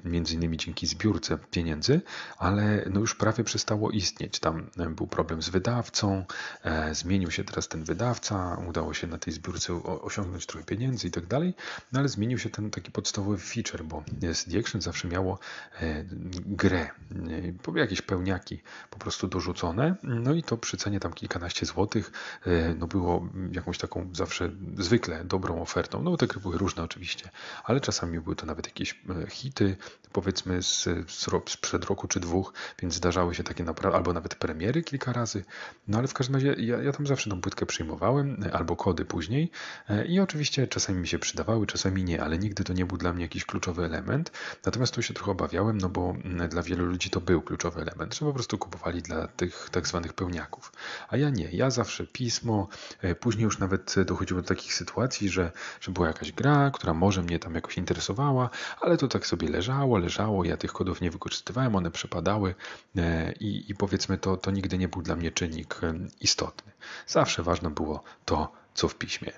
między 0.03 0.35
innymi 0.35 0.57
dzięki 0.57 0.87
zbiórce 0.87 1.37
pieniędzy, 1.51 2.01
ale 2.37 2.85
no 2.89 2.99
już 2.99 3.15
prawie 3.15 3.43
przestało 3.43 3.91
istnieć. 3.91 4.39
Tam 4.39 4.69
był 4.89 5.07
problem 5.07 5.41
z 5.41 5.49
wydawcą, 5.49 6.25
e, 6.63 6.95
zmienił 7.19 7.31
się 7.31 7.43
teraz 7.43 7.67
ten 7.67 7.83
wydawca, 7.83 8.57
udało 8.69 8.93
się 8.93 9.07
na 9.07 9.17
tej 9.17 9.33
zbiórce 9.33 9.83
osiągnąć 9.83 10.45
trochę 10.45 10.65
pieniędzy 10.65 11.07
i 11.07 11.11
tak 11.11 11.25
dalej, 11.25 11.53
no 11.91 11.99
ale 11.99 12.09
zmienił 12.09 12.37
się 12.37 12.49
ten 12.49 12.71
taki 12.71 12.91
podstawowy 12.91 13.37
feature, 13.37 13.83
bo 13.83 14.03
CD 14.35 14.59
Action 14.59 14.81
zawsze 14.81 15.07
miało 15.07 15.39
grę, 16.45 16.89
jakieś 17.75 18.01
pełniaki 18.01 18.61
po 18.89 18.99
prostu 18.99 19.27
dorzucone, 19.27 19.95
no 20.03 20.33
i 20.33 20.43
to 20.43 20.57
przy 20.57 20.77
cenie 20.77 20.99
tam 20.99 21.13
kilkanaście 21.13 21.65
złotych, 21.65 22.11
no 22.77 22.87
było 22.87 23.27
jakąś 23.51 23.77
taką 23.77 24.09
zawsze 24.13 24.51
zwykle 24.77 25.25
dobrą 25.25 25.61
ofertą. 25.61 26.03
No 26.03 26.17
te 26.17 26.27
gry 26.27 26.39
były 26.39 26.57
różne 26.57 26.83
oczywiście, 26.83 27.29
ale 27.63 27.81
czasami 27.81 28.19
były 28.19 28.35
to 28.35 28.45
nawet 28.45 28.65
jakieś 28.65 29.01
hity, 29.29 29.77
powiedzmy 30.11 30.63
z, 30.63 30.87
sprzed 31.49 31.85
roku 31.85 32.07
czy 32.07 32.19
dwóch, 32.19 32.53
więc 32.81 32.93
zdarzały 32.93 33.35
się 33.35 33.43
takie 33.43 33.63
naprawdę, 33.63 33.97
albo 33.97 34.13
nawet 34.13 34.35
premiery 34.35 34.83
kilka 34.83 35.13
razy. 35.13 35.45
No 35.87 35.97
ale 35.97 36.07
w 36.07 36.13
każdym 36.13 36.35
razie 36.35 36.55
ja, 36.57 36.83
ja 36.83 36.91
tam 36.91 37.07
zawsze 37.09 37.29
tą 37.29 37.41
płytkę 37.41 37.65
przyjmowałem, 37.65 38.43
albo 38.53 38.75
kody 38.75 39.05
później 39.05 39.51
e, 39.89 40.05
i 40.05 40.19
oczywiście 40.19 40.67
czasami 40.67 40.99
mi 40.99 41.07
się 41.07 41.19
przydawały, 41.19 41.67
czasami 41.67 42.03
nie, 42.03 42.23
ale 42.23 42.37
nigdy 42.37 42.63
to 42.63 42.73
nie 42.73 42.85
był 42.85 42.97
dla 42.97 43.13
mnie 43.13 43.23
jakiś 43.23 43.45
kluczowy 43.45 43.85
element. 43.85 44.31
Natomiast 44.65 44.93
tu 44.93 45.01
się 45.01 45.13
trochę 45.13 45.31
obawiałem, 45.31 45.77
no 45.77 45.89
bo 45.89 46.15
mm, 46.25 46.49
dla 46.49 46.61
wielu 46.61 46.85
ludzi 46.85 47.09
to 47.09 47.21
był 47.21 47.41
kluczowy 47.41 47.81
element, 47.81 48.15
że 48.15 48.25
po 48.25 48.33
prostu 48.33 48.57
kupowali 48.57 49.01
dla 49.01 49.27
tych 49.27 49.69
tak 49.71 49.87
zwanych 49.87 50.13
pełniaków. 50.13 50.71
A 51.09 51.17
ja 51.17 51.29
nie, 51.29 51.49
ja 51.51 51.69
zawsze 51.69 52.07
pismo, 52.07 52.67
e, 53.01 53.15
później 53.15 53.43
już 53.43 53.59
nawet 53.59 53.95
dochodziło 54.05 54.41
do 54.41 54.47
takich 54.47 54.73
sytuacji, 54.73 55.29
że, 55.29 55.51
że 55.81 55.91
była 55.91 56.07
jakaś 56.07 56.31
gra, 56.31 56.71
która 56.71 56.93
może 56.93 57.23
mnie 57.23 57.39
tam 57.39 57.55
jakoś 57.55 57.77
interesowała, 57.77 58.49
ale 58.81 58.97
to 58.97 59.07
tak 59.07 59.27
sobie 59.27 59.49
leżało, 59.49 59.97
leżało, 59.97 60.43
ja 60.45 60.57
tych 60.57 60.71
kodów 60.71 61.01
nie 61.01 61.11
wykorzystywałem, 61.11 61.75
one 61.75 61.91
przepadały 61.91 62.55
e, 62.97 63.31
i, 63.31 63.71
i 63.71 63.75
powiedzmy 63.75 64.17
to, 64.17 64.37
to 64.37 64.51
nigdy 64.51 64.77
nie 64.77 64.87
był 64.87 65.01
dla 65.01 65.15
mnie 65.15 65.31
czynnik 65.31 65.83
e, 65.83 65.93
istotny. 66.21 66.71
Zawsze 67.07 67.43
ważne 67.43 67.69
było 67.69 68.03
to, 68.25 68.51
co 68.73 68.87
w 68.87 68.95
piśmie. 68.95 69.31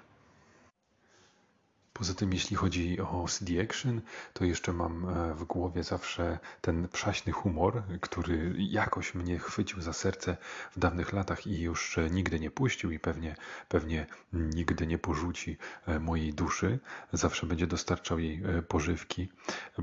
Poza 1.94 2.14
tym, 2.14 2.34
jeśli 2.34 2.56
chodzi 2.56 3.02
o 3.02 3.26
CD 3.30 3.62
Action, 3.64 4.02
to 4.34 4.46
jeszcze 4.46 4.74
mam 4.74 5.10
e, 5.10 5.34
w 5.36 5.44
głowie 5.44 5.84
zawsze 5.84 6.40
ten 6.62 6.88
przaśny 6.88 7.34
humor, 7.34 7.84
który 8.02 8.56
jakoś 8.58 9.16
mnie 9.16 9.40
chwycił 9.40 9.82
za 9.82 9.94
serce 9.94 10.38
w 10.72 10.80
dawnych 10.80 11.14
latach 11.14 11.48
i 11.48 11.62
już 11.62 11.98
nigdy 12.12 12.40
nie 12.40 12.52
puścił 12.52 12.92
i 12.92 13.00
pewnie, 13.00 13.36
pewnie 13.70 14.08
nigdy 14.34 14.88
nie 14.88 14.98
porzuci 14.98 15.58
e, 15.88 16.00
mojej 16.00 16.34
duszy. 16.34 16.80
Zawsze 17.14 17.46
będzie 17.46 17.68
dostarczał 17.68 18.20
jej 18.20 18.44
e, 18.44 18.62
pożywki, 18.62 19.30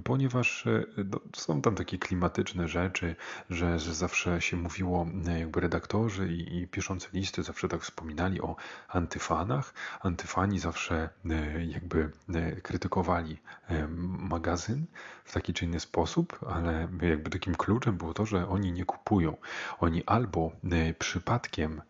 ponieważ 0.04 0.64
no, 0.96 1.20
są 1.36 1.62
tam 1.62 1.74
takie 1.74 1.98
klimatyczne 1.98 2.68
rzeczy, 2.68 3.16
że, 3.50 3.78
że 3.78 3.94
zawsze 3.94 4.40
się 4.40 4.56
mówiło, 4.56 5.06
jakby 5.38 5.60
redaktorzy 5.60 6.32
i, 6.32 6.58
i 6.58 6.68
piszący 6.68 7.08
listy 7.12 7.42
zawsze 7.42 7.68
tak 7.68 7.82
wspominali 7.82 8.40
o 8.40 8.56
antyfanach. 8.88 9.74
Antyfani 10.00 10.58
zawsze 10.58 11.08
jakby 11.68 11.97
E, 12.34 12.60
krytykowali 12.60 13.38
e, 13.68 13.88
magazyn 14.30 14.84
w 15.24 15.32
taki 15.32 15.54
czy 15.54 15.64
inny 15.64 15.80
sposób, 15.80 16.38
ale 16.48 16.88
jakby 17.02 17.30
takim 17.30 17.54
kluczem 17.54 17.96
było 17.96 18.14
to, 18.14 18.26
że 18.26 18.48
oni 18.48 18.72
nie 18.72 18.84
kupują. 18.84 19.36
Oni 19.80 20.04
albo 20.04 20.52
e, 20.72 20.94
przypadkiem, 20.94 21.82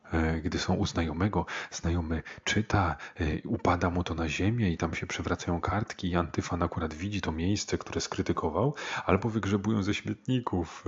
gdy 0.43 0.59
są 0.59 0.75
u 0.75 0.87
znajomego, 0.87 1.47
znajomy 1.71 2.23
czyta, 2.45 2.97
upada 3.45 3.91
mu 3.91 4.05
to 4.05 4.15
na 4.15 4.29
ziemię 4.29 4.71
i 4.71 4.77
tam 4.77 4.95
się 4.95 5.07
przewracają 5.07 5.61
kartki 5.61 6.11
i 6.11 6.17
antyfan 6.17 6.62
akurat 6.62 6.95
widzi 6.95 7.21
to 7.21 7.33
miejsce, 7.33 7.79
które 7.79 8.00
skrytykował, 8.00 8.75
albo 9.07 9.29
wygrzebują 9.29 9.83
ze 9.83 9.95
śmietników, 9.95 10.85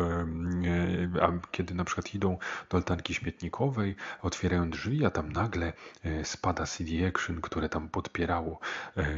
a 1.23 1.29
kiedy 1.51 1.75
na 1.75 1.85
przykład 1.85 2.15
idą 2.15 2.39
do 2.71 2.77
altanki 2.77 3.15
śmietnikowej, 3.15 3.97
otwierają 4.23 4.71
drzwi, 4.71 5.05
a 5.05 5.11
tam 5.11 5.33
nagle 5.33 5.73
spada 6.23 6.67
CD 6.67 7.09
Action, 7.09 7.41
które 7.41 7.69
tam 7.69 7.89
podpierało 7.89 8.61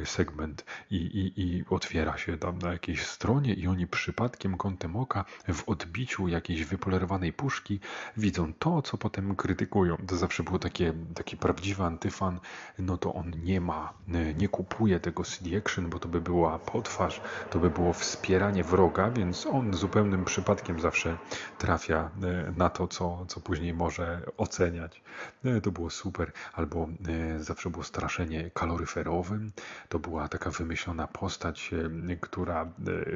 segment 0.04 0.64
i, 0.90 0.96
i, 0.96 1.40
i 1.42 1.64
otwiera 1.70 2.18
się 2.18 2.38
tam 2.38 2.58
na 2.58 2.72
jakiejś 2.72 3.06
stronie 3.06 3.54
i 3.54 3.66
oni 3.66 3.86
przypadkiem 3.86 4.56
kątem 4.56 4.96
oka 4.96 5.24
w 5.48 5.68
odbiciu 5.68 6.28
jakiejś 6.28 6.64
wypolerowanej 6.64 7.32
puszki 7.32 7.80
widzą 8.16 8.52
to, 8.52 8.82
co 8.82 8.98
potem 8.98 9.36
krytykują. 9.36 9.91
To 10.08 10.16
zawsze 10.16 10.42
było 10.42 10.58
takie, 10.58 10.92
taki 11.14 11.36
prawdziwy 11.36 11.82
antyfan, 11.82 12.40
no 12.78 12.96
to 12.98 13.14
on 13.14 13.32
nie 13.44 13.60
ma, 13.60 13.92
nie 14.38 14.48
kupuje 14.48 15.00
tego 15.00 15.24
CD 15.24 15.56
Action, 15.56 15.90
bo 15.90 15.98
to 15.98 16.08
by 16.08 16.20
była 16.20 16.58
potwarz, 16.58 17.20
to 17.50 17.58
by 17.58 17.70
było 17.70 17.92
wspieranie 17.92 18.64
wroga, 18.64 19.10
więc 19.10 19.46
on 19.46 19.74
zupełnym 19.74 20.24
przypadkiem 20.24 20.80
zawsze 20.80 21.16
trafia 21.58 22.10
e, 22.22 22.52
na 22.56 22.70
to, 22.70 22.88
co, 22.88 23.26
co 23.28 23.40
później 23.40 23.74
może 23.74 24.22
oceniać. 24.36 25.02
E, 25.44 25.60
to 25.60 25.70
było 25.70 25.90
super. 25.90 26.32
Albo 26.52 26.88
e, 27.08 27.40
zawsze 27.40 27.70
było 27.70 27.84
straszenie 27.84 28.50
kaloryferowym, 28.50 29.52
to 29.88 29.98
była 29.98 30.28
taka 30.28 30.50
wymyślona 30.50 31.06
postać, 31.06 31.70
e, 32.12 32.16
która 32.16 32.62
e, 32.62 32.68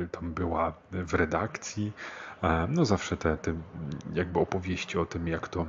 tam 0.08 0.32
była 0.34 0.72
w 0.92 1.14
redakcji. 1.14 1.92
E, 2.42 2.66
no 2.70 2.84
zawsze 2.84 3.16
te, 3.16 3.36
te 3.36 3.54
jakby 4.14 4.38
opowieści 4.38 4.98
o 4.98 5.06
tym, 5.06 5.28
jak 5.28 5.48
to 5.48 5.66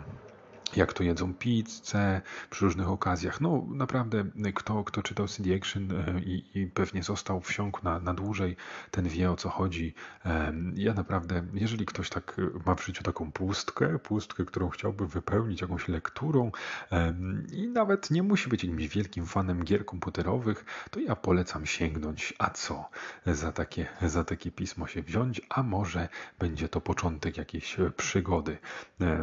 jak 0.76 0.94
to 0.94 1.04
jedzą 1.04 1.34
pizzę 1.34 2.22
przy 2.50 2.66
różnych 2.66 2.90
okazjach. 2.90 3.42
No 3.42 3.66
naprawdę, 3.70 4.26
kto, 4.56 4.84
kto 4.84 5.04
czytał 5.04 5.28
CD 5.28 5.56
Action 5.56 5.92
e, 5.92 6.20
i, 6.20 6.44
i 6.56 6.68
pewnie 6.68 7.04
został 7.04 7.42
wsiąkł 7.42 7.80
na, 7.84 8.00
na 8.00 8.14
dłużej, 8.14 8.56
ten 8.92 9.08
wie 9.08 9.32
o 9.32 9.36
co 9.36 9.50
chodzi. 9.50 9.94
Ja 10.76 10.94
naprawdę, 10.94 11.44
jeżeli 11.54 11.86
ktoś 11.86 12.10
tak 12.10 12.38
ma 12.66 12.76
w 12.76 12.86
życiu 12.86 13.04
taką 13.04 13.32
pustkę, 13.32 14.00
pustkę, 14.00 14.46
którą 14.46 14.70
chciałby 14.70 15.08
wypełnić 15.08 15.62
jakąś 15.62 15.88
lekturą 15.88 16.52
i 17.52 17.68
nawet 17.68 18.12
nie 18.12 18.24
musi 18.24 18.50
być 18.50 18.64
jakimś 18.64 18.88
wielkim 18.88 19.26
fanem 19.26 19.64
gier 19.64 19.86
komputerowych, 19.86 20.66
to 20.92 21.00
ja 21.00 21.16
polecam 21.16 21.66
sięgnąć, 21.66 22.34
a 22.38 22.50
co 22.50 22.90
za 23.26 23.52
takie, 23.52 23.88
za 24.02 24.24
takie 24.24 24.52
pismo 24.52 24.88
się 24.88 25.02
wziąć, 25.02 25.42
a 25.50 25.64
może 25.64 26.10
będzie 26.40 26.70
to 26.70 26.82
początek 26.82 27.38
jakiejś 27.38 27.78
przygody. 27.98 28.58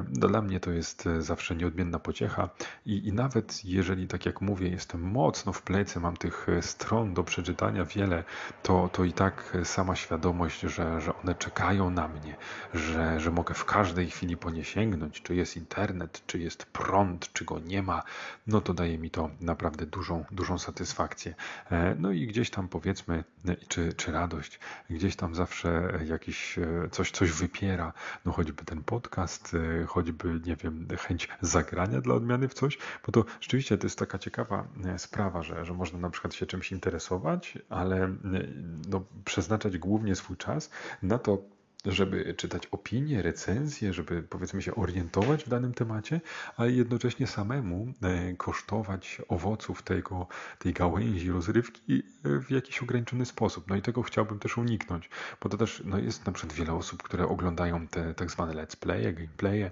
Dla 0.09 0.43
mnie 0.43 0.61
to 0.61 0.71
jest 0.71 1.09
za 1.19 1.34
zawsze 1.35 1.57
nieodmienna 1.57 1.99
pociecha. 1.99 2.49
I, 2.87 3.09
i 3.09 3.13
nawet 3.13 3.65
jeżeli, 3.65 4.09
tak 4.09 4.27
jak 4.27 4.41
mówię, 4.41 4.69
jestem 4.69 5.01
mocno 5.01 5.53
w 5.53 5.63
plecy, 5.63 6.01
mam 6.01 6.17
tych 6.17 6.49
e, 6.49 6.63
stron 6.63 7.15
do 7.15 7.25
przeczytania 7.25 7.85
wiele, 7.85 8.25
to, 8.63 8.89
to 8.93 9.05
i 9.05 9.13
tak 9.13 9.57
sama 9.65 9.97
świadomość, 9.97 10.61
że, 10.61 11.01
że 11.01 11.15
one 11.23 11.35
czekają 11.35 11.91
na 11.91 12.09
mnie, 12.09 12.37
że, 12.75 13.21
że 13.21 13.31
mogę 13.31 13.55
w 13.55 13.65
każdej 13.65 14.11
chwili 14.11 14.37
po 14.37 14.51
nie 14.51 14.65
sięgnąć, 14.65 15.23
czy 15.23 15.35
jest 15.35 15.57
internet, 15.57 16.23
czy 16.27 16.39
jest 16.39 16.67
prąd, 16.67 17.33
czy 17.33 17.45
go 17.45 17.59
nie 17.59 17.83
ma, 17.83 18.03
no 18.47 18.61
to 18.61 18.75
daje 18.75 18.99
mi 18.99 19.11
to 19.11 19.31
naprawdę 19.41 19.87
dużą, 19.87 20.25
dużą 20.31 20.59
satysfakcję. 20.59 21.35
E, 21.71 21.95
no 21.99 22.13
i 22.13 22.27
gdzieś 22.27 22.51
tam 22.51 22.69
powiedzmy, 22.69 23.25
e, 23.49 23.57
czy, 23.69 23.93
czy 23.93 24.13
radość, 24.13 24.61
gdzieś 24.91 25.17
tam 25.17 25.35
zawsze 25.35 25.99
jakiś 26.05 26.59
coś, 26.91 27.11
coś 27.11 27.31
wypiera, 27.31 27.93
no 28.25 28.33
choćby 28.33 28.65
ten 28.65 28.83
podcast, 28.83 29.57
choćby, 29.87 30.41
nie 30.47 30.57
wiem, 30.57 30.89
chęć 30.99 31.24
zagrania 31.41 32.01
dla 32.01 32.15
odmiany 32.15 32.49
w 32.49 32.55
coś, 32.55 32.79
bo 33.07 33.13
to 33.13 33.25
rzeczywiście 33.41 33.79
to 33.79 33.87
jest 33.87 33.99
taka 33.99 34.19
ciekawa 34.19 34.67
e, 34.85 34.99
sprawa, 34.99 35.43
że, 35.43 35.65
że 35.65 35.75
można 35.75 35.99
na 35.99 36.11
przykład 36.11 36.35
się 36.35 36.47
czymś 36.47 36.73
interesować, 36.73 37.59
ale 37.69 38.05
e, 38.05 38.11
no, 38.89 39.05
przeznaczać 39.25 39.79
głównie 39.79 40.15
swój 40.15 40.37
czas 40.37 40.71
na 41.03 41.19
to, 41.19 41.39
żeby 41.87 42.35
czytać 42.35 42.67
opinie, 42.67 43.23
recenzje, 43.23 43.93
żeby 43.93 44.23
powiedzmy 44.23 44.63
się 44.63 44.75
orientować 44.75 45.45
w 45.45 45.49
danym 45.49 45.75
temacie, 45.75 46.21
ale 46.57 46.73
jednocześnie 46.73 47.27
samemu 47.27 47.93
e, 48.03 48.35
kosztować 48.37 49.23
owoców 49.29 49.83
tego, 49.83 50.27
tej 50.59 50.73
gałęzi 50.73 51.31
rozrywki 51.31 52.03
e, 52.25 52.41
w 52.41 52.51
jakiś 52.51 52.83
ograniczony 52.83 53.27
sposób. 53.27 53.65
No 53.69 53.77
i 53.77 53.83
tego 53.83 54.03
chciałbym 54.03 54.39
też 54.39 54.59
uniknąć, 54.59 55.11
bo 55.43 55.49
to 55.49 55.57
też 55.57 55.83
no 55.85 55.99
jest 55.99 56.27
na 56.27 56.33
przykład 56.33 56.57
wiele 56.57 56.73
osób, 56.73 57.03
które 57.03 57.29
oglądają 57.29 57.89
te 57.89 58.15
tak 58.15 58.31
zwane 58.31 58.55
let's 58.55 58.77
playe, 58.77 59.13
gameplaye, 59.13 59.71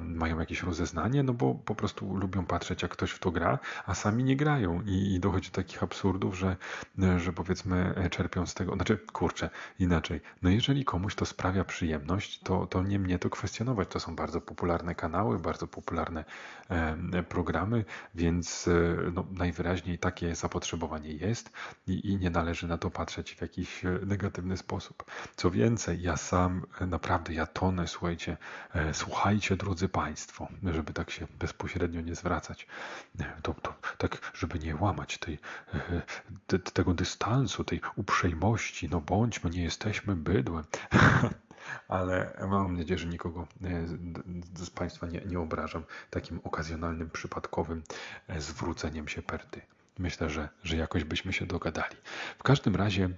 mają 0.00 0.40
jakieś 0.40 0.62
rozeznanie, 0.62 1.22
no 1.22 1.32
bo 1.32 1.54
po 1.54 1.74
prostu 1.74 2.16
lubią 2.16 2.46
patrzeć 2.46 2.82
jak 2.82 2.90
ktoś 2.90 3.10
w 3.10 3.18
to 3.18 3.30
gra, 3.30 3.58
a 3.86 3.94
sami 3.94 4.24
nie 4.24 4.36
grają 4.36 4.82
i, 4.86 5.14
i 5.14 5.20
dochodzi 5.20 5.50
do 5.50 5.54
takich 5.54 5.82
absurdów, 5.82 6.38
że, 6.38 6.56
że 7.16 7.32
powiedzmy 7.32 8.08
czerpią 8.10 8.46
z 8.46 8.54
tego, 8.54 8.74
znaczy 8.74 8.98
kurczę, 9.12 9.50
inaczej, 9.78 10.20
no 10.42 10.50
jeżeli 10.50 10.84
komuś 10.84 11.14
to 11.14 11.26
sprawia 11.30 11.64
przyjemność, 11.64 12.40
to, 12.40 12.66
to 12.66 12.82
nie 12.82 12.98
mnie 12.98 13.18
to 13.18 13.30
kwestionować. 13.30 13.88
To 13.88 14.00
są 14.00 14.16
bardzo 14.16 14.40
popularne 14.40 14.94
kanały, 14.94 15.38
bardzo 15.38 15.66
popularne 15.66 16.24
e, 16.70 17.22
programy, 17.22 17.84
więc 18.14 18.68
e, 18.68 18.72
no, 19.14 19.26
najwyraźniej 19.32 19.98
takie 19.98 20.34
zapotrzebowanie 20.34 21.12
jest 21.12 21.52
i, 21.86 22.10
i 22.10 22.16
nie 22.16 22.30
należy 22.30 22.68
na 22.68 22.78
to 22.78 22.90
patrzeć 22.90 23.34
w 23.34 23.40
jakiś 23.40 23.84
e, 23.84 23.98
negatywny 24.06 24.56
sposób. 24.56 25.04
Co 25.36 25.50
więcej, 25.50 26.02
ja 26.02 26.16
sam 26.16 26.66
naprawdę, 26.80 27.34
ja 27.34 27.46
tonę, 27.46 27.88
słuchajcie, 27.88 28.36
słuchajcie, 28.92 29.56
drodzy 29.56 29.88
Państwo, 29.88 30.48
żeby 30.72 30.92
tak 30.92 31.10
się 31.10 31.26
bezpośrednio 31.38 32.00
nie 32.00 32.14
zwracać, 32.14 32.66
to, 33.42 33.54
to, 33.54 33.74
tak, 33.98 34.32
żeby 34.34 34.58
nie 34.58 34.76
łamać 34.76 35.18
tej, 35.18 35.38
te, 36.46 36.58
tego 36.58 36.94
dystansu, 36.94 37.64
tej 37.64 37.80
uprzejmości, 37.96 38.88
no 38.90 39.00
bądźmy, 39.00 39.50
nie 39.50 39.62
jesteśmy 39.62 40.16
bydłem. 40.16 40.64
ale 41.88 42.32
mam 42.48 42.76
nadzieję, 42.76 42.98
że 42.98 43.06
nikogo 43.06 43.46
e, 43.64 43.86
z 44.56 44.70
Państwa 44.70 45.06
nie, 45.06 45.20
nie 45.20 45.40
obrażam 45.40 45.84
takim 46.10 46.40
okazjonalnym, 46.44 47.10
przypadkowym 47.10 47.82
e, 48.28 48.40
zwróceniem 48.40 49.08
się 49.08 49.22
perty. 49.22 49.60
Myślę, 49.98 50.30
że, 50.30 50.48
że 50.62 50.76
jakoś 50.76 51.04
byśmy 51.04 51.32
się 51.32 51.46
dogadali. 51.46 51.96
W 52.38 52.42
każdym 52.42 52.76
razie, 52.76 53.10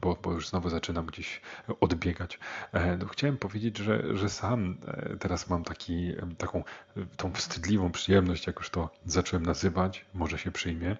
bo, 0.00 0.18
bo 0.22 0.32
już 0.32 0.48
znowu 0.48 0.68
zaczynam 0.68 1.06
gdzieś 1.06 1.40
odbiegać, 1.80 2.38
e, 2.72 2.96
no 2.96 3.06
chciałem 3.06 3.36
powiedzieć, 3.36 3.78
że, 3.78 4.16
że 4.16 4.28
sam 4.28 4.76
teraz 5.20 5.50
mam 5.50 5.64
taki, 5.64 6.12
taką 6.38 6.64
tą 7.16 7.32
wstydliwą 7.32 7.92
przyjemność, 7.92 8.46
jak 8.46 8.56
już 8.56 8.70
to 8.70 8.90
zacząłem 9.06 9.46
nazywać, 9.46 10.04
może 10.14 10.38
się 10.38 10.50
przyjmie. 10.50 10.96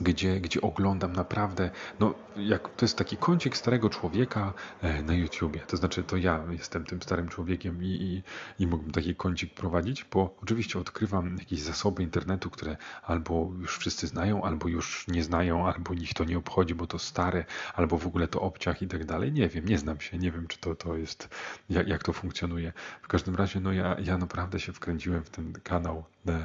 Gdzie, 0.00 0.40
gdzie 0.40 0.60
oglądam 0.60 1.12
naprawdę, 1.12 1.70
no 2.00 2.14
jak 2.36 2.68
to 2.68 2.84
jest 2.84 2.96
taki 2.96 3.16
kącik 3.16 3.56
starego 3.56 3.90
człowieka 3.90 4.52
e, 4.82 5.02
na 5.02 5.14
YouTubie. 5.14 5.60
To 5.60 5.76
znaczy 5.76 6.02
to 6.02 6.16
ja 6.16 6.44
jestem 6.50 6.84
tym 6.84 7.02
starym 7.02 7.28
człowiekiem 7.28 7.82
i, 7.82 7.86
i, 7.86 8.22
i 8.62 8.66
mógłbym 8.66 8.92
taki 8.92 9.14
kącik 9.14 9.54
prowadzić, 9.54 10.04
bo 10.04 10.36
oczywiście 10.42 10.78
odkrywam 10.78 11.36
jakieś 11.38 11.60
zasoby 11.60 12.02
internetu, 12.02 12.50
które 12.50 12.76
albo 13.02 13.50
już 13.60 13.78
wszyscy 13.78 14.06
znają, 14.06 14.44
albo 14.44 14.68
już 14.68 15.08
nie 15.08 15.24
znają, 15.24 15.66
albo 15.66 15.94
nich 15.94 16.14
to 16.14 16.24
nie 16.24 16.38
obchodzi, 16.38 16.74
bo 16.74 16.86
to 16.86 16.98
stare, 16.98 17.44
albo 17.74 17.98
w 17.98 18.06
ogóle 18.06 18.28
to 18.28 18.40
obciach 18.40 18.82
i 18.82 18.88
tak 18.88 19.04
dalej. 19.04 19.32
Nie 19.32 19.48
wiem, 19.48 19.64
nie 19.64 19.78
znam 19.78 20.00
się, 20.00 20.18
nie 20.18 20.32
wiem 20.32 20.46
czy 20.48 20.58
to, 20.58 20.74
to 20.74 20.96
jest, 20.96 21.28
jak, 21.70 21.88
jak 21.88 22.02
to 22.02 22.12
funkcjonuje. 22.12 22.72
W 23.02 23.08
każdym 23.08 23.34
razie 23.34 23.60
no 23.60 23.72
ja, 23.72 23.96
ja 24.04 24.18
naprawdę 24.18 24.60
się 24.60 24.72
wkręciłem 24.72 25.24
w 25.24 25.30
ten 25.30 25.52
kanał 25.52 26.04
e, 26.28 26.40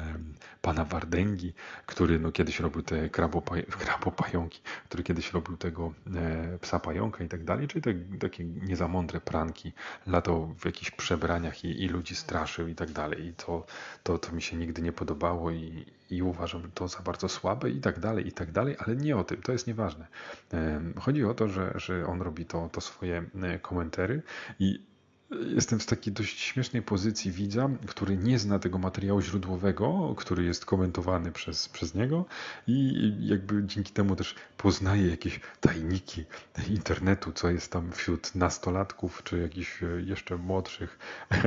pana 0.62 0.84
Wardęgi, 0.84 1.52
który 1.86 2.18
no 2.18 2.32
kiedyś 2.32 2.60
robił 2.60 2.82
te 2.82 3.08
krabo 3.40 3.78
krabopająki, 3.78 4.60
który 4.84 5.02
kiedyś 5.02 5.32
robił 5.32 5.56
tego 5.56 5.92
e, 6.16 6.58
psa 6.58 6.78
pająka 6.78 7.24
i 7.24 7.28
tak 7.28 7.44
dalej, 7.44 7.68
czyli 7.68 7.82
te, 7.82 7.94
takie 8.18 8.44
niezamądre 8.44 9.20
pranki, 9.20 9.72
latał 10.06 10.54
w 10.58 10.64
jakichś 10.64 10.90
przebraniach 10.90 11.64
i, 11.64 11.84
i 11.84 11.88
ludzi 11.88 12.14
straszył 12.14 12.68
i 12.68 12.74
tak 12.74 12.90
dalej. 12.90 13.26
I 13.26 13.34
to, 13.34 13.66
to, 14.02 14.18
to 14.18 14.32
mi 14.32 14.42
się 14.42 14.56
nigdy 14.56 14.82
nie 14.82 14.92
podobało 14.92 15.50
i, 15.50 15.86
i 16.10 16.22
uważam 16.22 16.70
to 16.74 16.88
za 16.88 17.00
bardzo 17.00 17.28
słabe 17.28 17.70
i 17.70 17.80
tak 17.80 18.00
dalej, 18.00 18.28
i 18.28 18.32
tak 18.32 18.52
dalej, 18.52 18.76
ale 18.78 18.96
nie 18.96 19.16
o 19.16 19.24
tym, 19.24 19.42
to 19.42 19.52
jest 19.52 19.66
nieważne. 19.66 20.06
E, 20.52 20.80
chodzi 21.00 21.24
o 21.24 21.34
to, 21.34 21.48
że, 21.48 21.72
że 21.74 22.06
on 22.06 22.22
robi 22.22 22.46
to, 22.46 22.68
to 22.72 22.80
swoje 22.80 23.24
e, 23.42 23.58
komentary 23.58 24.22
i 24.58 24.88
Jestem 25.30 25.78
w 25.78 25.86
takiej 25.86 26.12
dość 26.12 26.40
śmiesznej 26.40 26.82
pozycji 26.82 27.30
widza, 27.30 27.70
który 27.86 28.16
nie 28.16 28.38
zna 28.38 28.58
tego 28.58 28.78
materiału 28.78 29.20
źródłowego, 29.20 30.14
który 30.16 30.44
jest 30.44 30.64
komentowany 30.64 31.32
przez, 31.32 31.68
przez 31.68 31.94
niego 31.94 32.24
i 32.66 33.12
jakby 33.20 33.64
dzięki 33.64 33.92
temu 33.92 34.16
też 34.16 34.34
poznaje 34.56 35.08
jakieś 35.10 35.40
tajniki 35.60 36.24
internetu, 36.70 37.32
co 37.32 37.50
jest 37.50 37.72
tam 37.72 37.92
wśród 37.92 38.34
nastolatków, 38.34 39.22
czy 39.24 39.38
jakichś 39.38 39.82
e, 39.82 39.86
jeszcze 39.86 40.36
młodszych, 40.36 40.98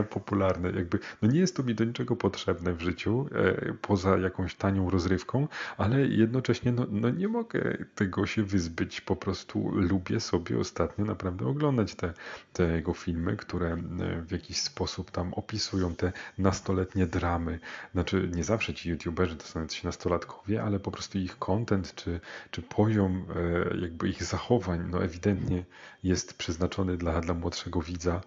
popularne. 0.09 0.71
Jakby, 0.71 1.00
no 1.21 1.31
nie 1.31 1.39
jest 1.39 1.55
to 1.55 1.63
mi 1.63 1.75
do 1.75 1.83
niczego 1.83 2.15
potrzebne 2.15 2.73
w 2.73 2.81
życiu, 2.81 3.29
e, 3.31 3.73
poza 3.73 4.17
jakąś 4.17 4.55
tanią 4.55 4.89
rozrywką, 4.89 5.47
ale 5.77 6.01
jednocześnie 6.01 6.71
no, 6.71 6.85
no 6.89 7.09
nie 7.09 7.27
mogę 7.27 7.77
tego 7.95 8.25
się 8.25 8.43
wyzbyć. 8.43 9.01
Po 9.01 9.15
prostu 9.15 9.71
lubię 9.73 10.19
sobie 10.19 10.59
ostatnio 10.59 11.05
naprawdę 11.05 11.47
oglądać 11.47 11.95
te, 11.95 12.13
te 12.53 12.63
jego 12.63 12.93
filmy, 12.93 13.38
które 13.38 13.71
W 14.28 14.32
jakiś 14.32 14.57
sposób 14.57 15.12
tam 15.12 15.34
opisują 15.34 15.96
te 15.96 16.12
nastoletnie 16.38 17.07
dramy. 17.07 17.60
Znaczy, 17.94 18.29
nie 18.36 18.44
zawsze 18.44 18.74
ci 18.74 18.90
youtuberzy 18.90 19.36
to 19.36 19.46
są 19.46 19.68
ci 19.68 19.86
nastolatkowie, 19.86 20.64
ale 20.64 20.79
po 20.79 20.92
prostu 20.92 21.18
ich 21.18 21.40
content 21.40 21.96
czy, 21.96 22.20
czy 22.51 22.62
poziom 22.62 23.25
e, 23.36 23.77
jakby 23.77 24.10
ich 24.10 24.24
zachowań, 24.24 24.88
no 24.90 25.03
ewidentnie 25.03 25.64
jest 26.03 26.38
przeznaczony 26.38 26.98
dla, 26.98 27.22
dla 27.22 27.34
młodszego 27.34 27.81
widza, 27.81 28.22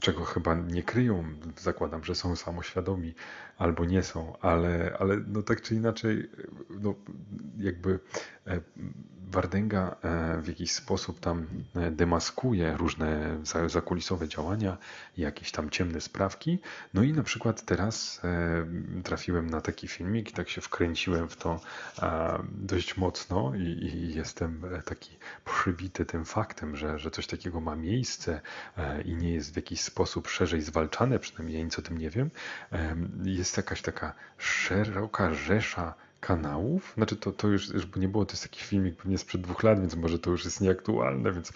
czego 0.00 0.24
chyba 0.24 0.54
nie 0.54 0.82
kryją. 0.82 1.24
Zakładam, 1.58 2.04
że 2.04 2.14
są 2.14 2.36
samoświadomi 2.36 3.14
albo 3.58 3.84
nie 3.84 4.02
są, 4.02 4.38
ale, 4.40 4.96
ale 4.98 5.16
no 5.26 5.42
tak 5.42 5.62
czy 5.62 5.74
inaczej, 5.74 6.30
no 6.80 6.94
jakby 7.58 7.98
e, 8.46 8.60
Wardęga 9.30 9.96
e, 10.02 10.42
w 10.42 10.48
jakiś 10.48 10.72
sposób 10.72 11.20
tam 11.20 11.46
e, 11.74 11.90
demaskuje 11.90 12.76
różne 12.76 13.38
zakulisowe 13.66 14.28
działania, 14.28 14.78
jakieś 15.16 15.52
tam 15.52 15.70
ciemne 15.70 16.00
sprawki. 16.00 16.58
No 16.94 17.02
i 17.02 17.12
na 17.12 17.22
przykład 17.22 17.64
teraz 17.64 18.22
trafiłem 19.04 19.50
na 19.50 19.60
taki 19.60 19.88
filmik 19.88 20.32
tak 20.32 20.48
się 20.48 20.60
wkręciłem 20.60 21.28
w 21.28 21.36
to 21.36 21.60
dość 22.52 22.96
mocno 22.96 23.52
i, 23.54 23.60
i 23.62 24.14
jestem 24.14 24.62
taki 24.84 25.16
przybity 25.44 26.06
tym 26.06 26.24
faktem, 26.24 26.76
że, 26.76 26.98
że 26.98 27.10
coś 27.10 27.26
takiego 27.26 27.60
ma 27.60 27.76
miejsce 27.76 28.40
i 29.04 29.14
nie 29.14 29.32
jest 29.32 29.52
w 29.52 29.56
jakiś 29.56 29.80
sposób 29.80 30.28
szerzej 30.28 30.62
zwalczane, 30.62 31.18
przynajmniej 31.18 31.58
ja 31.58 31.64
nic 31.64 31.78
o 31.78 31.82
tym 31.82 31.98
nie 31.98 32.10
wiem. 32.10 32.30
Jest 33.24 33.56
jakaś 33.56 33.82
taka 33.82 34.14
szeroka 34.38 35.34
rzesza 35.34 35.94
kanałów. 36.20 36.92
Znaczy 36.96 37.16
to, 37.16 37.32
to 37.32 37.48
już, 37.48 37.68
już 37.68 37.86
nie 37.96 38.08
było, 38.08 38.24
to 38.26 38.32
jest 38.32 38.44
jakiś 38.44 38.62
filmik 38.62 38.96
pewnie 38.96 39.18
sprzed 39.18 39.40
dwóch 39.40 39.62
lat, 39.62 39.80
więc 39.80 39.94
może 39.96 40.18
to 40.18 40.30
już 40.30 40.44
jest 40.44 40.60
nieaktualne, 40.60 41.32
więc 41.32 41.50
e, 41.50 41.52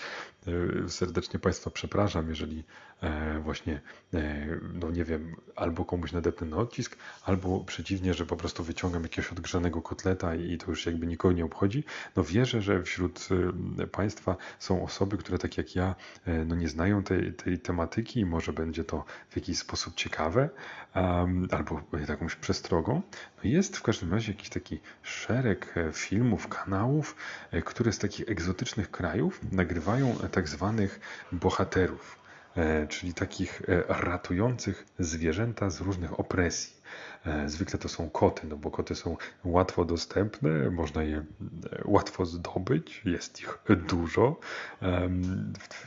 serdecznie 0.88 1.40
Państwa 1.40 1.70
przepraszam, 1.70 2.29
jeżeli 2.29 2.64
e, 3.00 3.40
właśnie, 3.40 3.81
e, 4.14 4.46
no 4.74 4.90
nie 4.90 5.05
wiem, 5.05 5.37
albo 5.57 5.85
komuś 5.85 6.12
nadepnę 6.12 6.46
na 6.46 6.57
odcisk, 6.57 6.96
albo 7.24 7.64
przeciwnie, 7.64 8.14
że 8.14 8.26
po 8.26 8.37
prostu 8.37 8.64
wyciągam 8.64 9.03
jakiegoś 9.03 9.33
odgrzanego 9.33 9.83
kotleta 9.83 10.35
i 10.35 10.59
to 10.59 10.70
już 10.70 10.87
jakby 10.87 11.07
nikogo 11.07 11.35
nie 11.35 11.44
obchodzi. 11.44 11.85
No 12.16 12.24
wierzę, 12.24 12.62
że 12.62 12.83
wśród 12.83 13.29
Państwa 13.92 14.37
są 14.59 14.85
osoby, 14.85 15.16
które 15.16 15.38
tak 15.38 15.59
jak 15.59 15.76
ja, 15.76 15.94
no 16.46 16.55
nie 16.55 16.68
znają 16.68 17.03
tej, 17.03 17.33
tej 17.33 17.59
tematyki 17.59 18.20
i 18.20 18.26
może 18.26 18.53
będzie 18.53 18.85
to 18.85 19.05
w 19.31 19.37
jakiś 19.37 19.59
sposób 19.59 19.94
ciekawe, 19.94 20.48
albo 21.50 21.83
jakąś 22.09 22.35
przestrogą. 22.37 23.03
No 23.44 23.50
jest 23.50 23.76
w 23.76 23.83
każdym 23.83 24.12
razie 24.12 24.33
jakiś 24.33 24.48
taki 24.48 24.81
szereg 25.03 25.74
e, 25.76 25.92
filmów, 25.92 26.48
kanałów, 26.48 27.16
e, 27.50 27.62
które 27.62 27.92
z 27.92 27.98
takich 27.98 28.29
egzotycznych 28.29 28.90
krajów 28.90 29.40
nagrywają 29.53 30.20
e, 30.20 30.29
tak 30.40 30.48
zwanych 30.48 31.00
bohaterów, 31.33 32.18
czyli 32.88 33.14
takich 33.14 33.62
ratujących 33.88 34.87
zwierzęta 34.98 35.70
z 35.70 35.81
różnych 35.81 36.20
opresji. 36.20 36.76
Zwykle 37.46 37.79
to 37.79 37.88
są 37.88 38.11
koty, 38.11 38.46
no 38.46 38.57
bo 38.57 38.70
koty 38.70 38.94
są 38.94 39.16
łatwo 39.44 39.85
dostępne, 39.85 40.70
można 40.70 41.03
je 41.03 41.24
łatwo 41.85 42.26
zdobyć, 42.26 43.03
jest 43.05 43.40
ich 43.40 43.59
dużo 43.88 44.40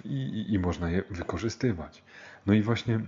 i, 0.04 0.46
i 0.50 0.60
można 0.60 0.90
je 0.90 1.04
wykorzystywać. 1.10 2.04
No 2.46 2.54
i 2.54 2.62
właśnie 2.62 3.00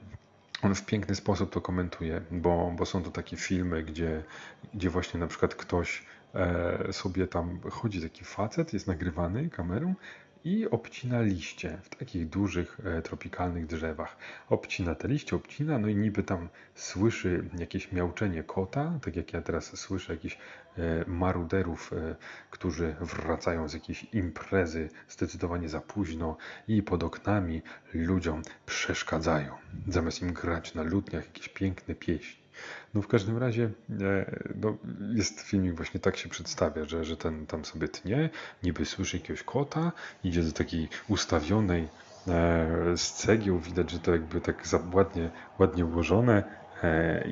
on 0.62 0.75
w 0.75 0.86
piękny 0.86 1.15
sposób 1.15 1.53
to 1.53 1.62
komentuje, 1.62 2.21
bo, 2.31 2.73
bo 2.77 2.86
są 2.86 3.03
to 3.03 3.12
takie 3.12 3.38
filmy, 3.38 3.84
gdzie, 3.84 4.23
gdzie 4.73 4.89
właśnie 4.89 5.19
na 5.19 5.27
przykład 5.27 5.55
ktoś 5.55 6.05
e, 6.34 6.93
sobie 6.93 7.27
tam 7.27 7.60
chodzi, 7.71 8.01
taki 8.01 8.25
facet, 8.25 8.73
jest 8.73 8.88
nagrywany 8.88 9.49
kamerą 9.49 9.95
i 10.45 10.69
obcina 10.69 11.21
liście 11.21 11.77
w 11.84 11.89
takich 11.89 12.29
dużych 12.29 12.77
tropikalnych 13.03 13.65
drzewach. 13.65 14.17
Obcina 14.49 14.95
te 14.95 15.08
liście, 15.08 15.36
obcina, 15.36 15.77
no 15.77 15.88
i 15.88 15.95
niby 15.95 16.23
tam 16.23 16.49
słyszy 16.75 17.49
jakieś 17.58 17.91
miauczenie 17.91 18.43
kota, 18.43 18.99
tak 19.01 19.15
jak 19.15 19.34
ja 19.34 19.41
teraz 19.41 19.79
słyszę 19.79 20.13
jakichś 20.13 20.38
maruderów, 21.08 21.91
którzy 22.49 22.95
wracają 23.01 23.67
z 23.67 23.73
jakiejś 23.73 24.03
imprezy 24.03 24.89
zdecydowanie 25.10 25.69
za 25.69 25.81
późno 25.81 26.38
i 26.67 26.84
pod 26.84 27.03
oknami 27.03 27.62
ludziom 27.93 28.41
przeszkadzają, 28.65 29.55
zamiast 29.88 30.21
im 30.21 30.34
grać 30.34 30.73
na 30.73 30.84
lutniach 30.84 31.25
jakieś 31.25 31.49
piękne 31.49 31.95
pieśni. 31.95 32.44
No 32.93 33.01
w 33.01 33.07
każdym 33.07 33.37
razie 33.37 33.69
e, 34.01 34.39
no, 34.55 34.77
jest 35.15 35.41
filmik 35.41 35.73
właśnie 35.75 35.99
tak 35.99 36.17
się 36.17 36.29
przedstawia, 36.29 36.85
że, 36.85 37.05
że 37.05 37.17
ten 37.17 37.45
tam 37.45 37.65
sobie 37.65 37.87
tnie, 37.87 38.29
niby 38.63 38.85
słyszy 38.85 39.17
jakiegoś 39.17 39.43
kota, 39.43 39.91
idzie 40.23 40.43
do 40.43 40.51
takiej 40.51 40.89
ustawionej 41.07 41.87
e, 42.27 42.97
z 42.97 43.13
cegieł, 43.13 43.59
widać, 43.59 43.91
że 43.91 43.99
to 43.99 44.11
jakby 44.11 44.41
tak 44.41 44.63
ładnie, 44.93 45.29
ładnie 45.59 45.85
ułożone, 45.85 46.43
E, 46.43 46.64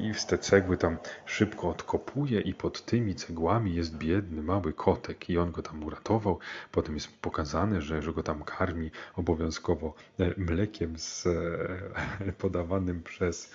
i 0.04 0.14
w 0.14 0.26
te 0.26 0.38
cegły 0.38 0.78
tam 0.78 0.98
szybko 1.26 1.70
odkopuje 1.70 2.42
i 2.42 2.54
pod 2.54 2.86
tymi 2.86 3.16
cegłami 3.16 3.76
jest 3.76 3.98
biedny 3.98 4.44
mały 4.44 4.74
kotek 4.74 5.30
i 5.30 5.38
on 5.38 5.52
go 5.52 5.62
tam 5.62 5.84
uratował. 5.84 6.40
Potem 6.72 6.96
jest 6.96 7.18
pokazane, 7.22 7.82
że, 7.82 8.02
że 8.02 8.14
go 8.14 8.24
tam 8.24 8.44
karmi 8.44 8.92
obowiązkowo 9.16 9.94
e, 10.20 10.34
mlekiem 10.38 10.98
z, 10.98 11.26
e, 11.26 12.32
podawanym 12.44 13.04
przez 13.04 13.52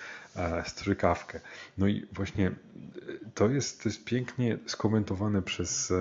strzykawkę. 0.65 1.39
No 1.77 1.87
i 1.87 2.05
właśnie 2.11 2.51
to 3.35 3.49
jest, 3.49 3.83
to 3.83 3.89
jest 3.89 4.05
pięknie 4.05 4.57
skomentowane 4.65 5.41
przez, 5.41 5.93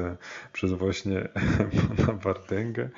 przez 0.53 0.73
właśnie 0.73 1.29
pana 1.97 2.13
Wardęgę, 2.13 2.91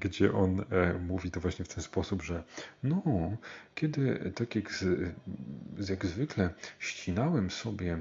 gdzie 0.00 0.32
on 0.32 0.64
mówi 1.00 1.30
to 1.30 1.40
właśnie 1.40 1.64
w 1.64 1.74
ten 1.74 1.84
sposób, 1.84 2.22
że 2.22 2.42
no, 2.82 3.02
kiedy 3.74 4.32
tak 4.34 4.56
jak, 4.56 4.72
z, 4.72 5.14
jak 5.90 6.06
zwykle 6.06 6.50
ścinałem 6.78 7.50
sobie 7.50 7.98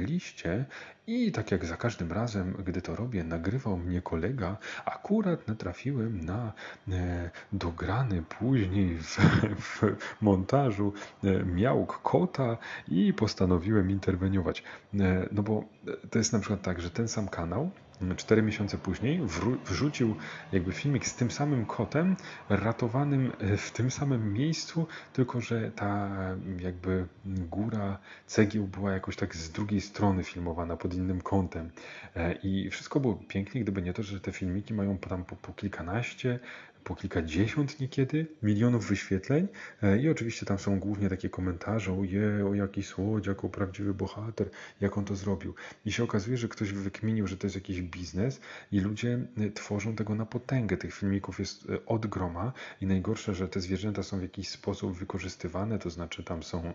liście 0.00 0.64
i 1.06 1.32
tak 1.32 1.50
jak 1.50 1.64
za 1.64 1.76
każdym 1.76 2.12
razem, 2.12 2.54
gdy 2.66 2.82
to 2.82 2.96
robię, 2.96 3.24
nagrywał 3.24 3.76
mnie 3.76 4.02
kolega, 4.02 4.56
akurat 4.84 5.48
natrafiłem 5.48 6.24
na 6.24 6.52
e, 6.88 7.30
dograny 7.52 8.22
później 8.22 8.98
w, 8.98 9.18
w 9.60 9.96
montażu 10.20 10.92
e, 11.24 11.44
miałk 11.44 12.02
kota 12.02 12.56
i 12.88 13.12
postanowiłem 13.12 13.90
interweniować. 13.90 14.62
E, 14.94 15.28
no 15.32 15.42
bo 15.42 15.64
to 16.10 16.18
jest 16.18 16.32
na 16.32 16.38
przykład 16.38 16.62
tak, 16.62 16.80
że 16.80 16.90
ten 16.90 17.08
sam 17.08 17.28
kanał 17.28 17.70
cztery 18.16 18.42
miesiące 18.42 18.78
później 18.78 19.20
wrzucił 19.64 20.16
jakby 20.52 20.72
filmik 20.72 21.06
z 21.06 21.14
tym 21.14 21.30
samym 21.30 21.66
kotem 21.66 22.16
ratowanym 22.48 23.32
w 23.58 23.70
tym 23.70 23.90
samym 23.90 24.32
miejscu, 24.32 24.86
tylko 25.12 25.40
że 25.40 25.70
ta 25.70 26.10
jakby 26.58 27.06
góra 27.24 27.98
cegieł 28.26 28.66
była 28.66 28.92
jakoś 28.92 29.16
tak 29.16 29.36
z 29.36 29.50
drugiej 29.50 29.80
strony 29.80 30.24
filmowana 30.24 30.76
pod 30.76 30.94
innym 30.94 31.20
kątem. 31.20 31.70
E, 32.16 32.32
I 32.32 32.70
wszystko 32.70 33.00
było 33.00 33.14
pięknie, 33.28 33.60
gdyby 33.60 33.82
nie 33.82 33.92
to, 33.92 34.02
że 34.02 34.20
te 34.20 34.32
filmiki 34.32 34.74
mają 34.74 34.98
tam 34.98 35.24
po, 35.24 35.36
po 35.36 35.52
kilkanaście, 35.52 36.38
po 36.84 36.94
kilkadziesiąt 36.94 37.80
niekiedy 37.80 38.26
milionów 38.42 38.88
wyświetleń 38.88 39.48
e, 39.82 39.98
i 39.98 40.08
oczywiście 40.08 40.46
tam 40.46 40.58
są 40.58 40.80
głównie 40.80 41.08
takie 41.08 41.28
komentarze 41.28 41.92
o 41.92 42.04
je, 42.04 42.46
o 42.50 42.54
jaki 42.54 42.82
słodziak, 42.82 43.44
o 43.44 43.48
prawdziwy 43.48 43.94
bohater, 43.94 44.50
jak 44.80 44.98
on 44.98 45.04
to 45.04 45.16
zrobił. 45.16 45.54
I 45.84 45.92
się 45.92 46.04
okazuje, 46.04 46.36
że 46.36 46.48
ktoś 46.48 46.72
wykminił, 46.72 47.26
że 47.26 47.36
to 47.36 47.46
jest 47.46 47.56
jakiś 47.56 47.82
biznes 47.82 48.40
i 48.72 48.80
ludzie 48.80 49.26
e, 49.38 49.50
tworzą 49.50 49.96
tego 49.96 50.14
na 50.14 50.26
potęgę. 50.26 50.76
Tych 50.76 50.94
filmików 50.94 51.38
jest 51.38 51.70
e, 51.70 51.86
od 51.86 52.06
groma 52.06 52.52
i 52.80 52.86
najgorsze, 52.86 53.34
że 53.34 53.48
te 53.48 53.60
zwierzęta 53.60 54.02
są 54.02 54.18
w 54.18 54.22
jakiś 54.22 54.48
sposób 54.48 54.96
wykorzystywane, 54.96 55.78
to 55.78 55.90
znaczy 55.90 56.24
tam 56.24 56.42
są 56.42 56.72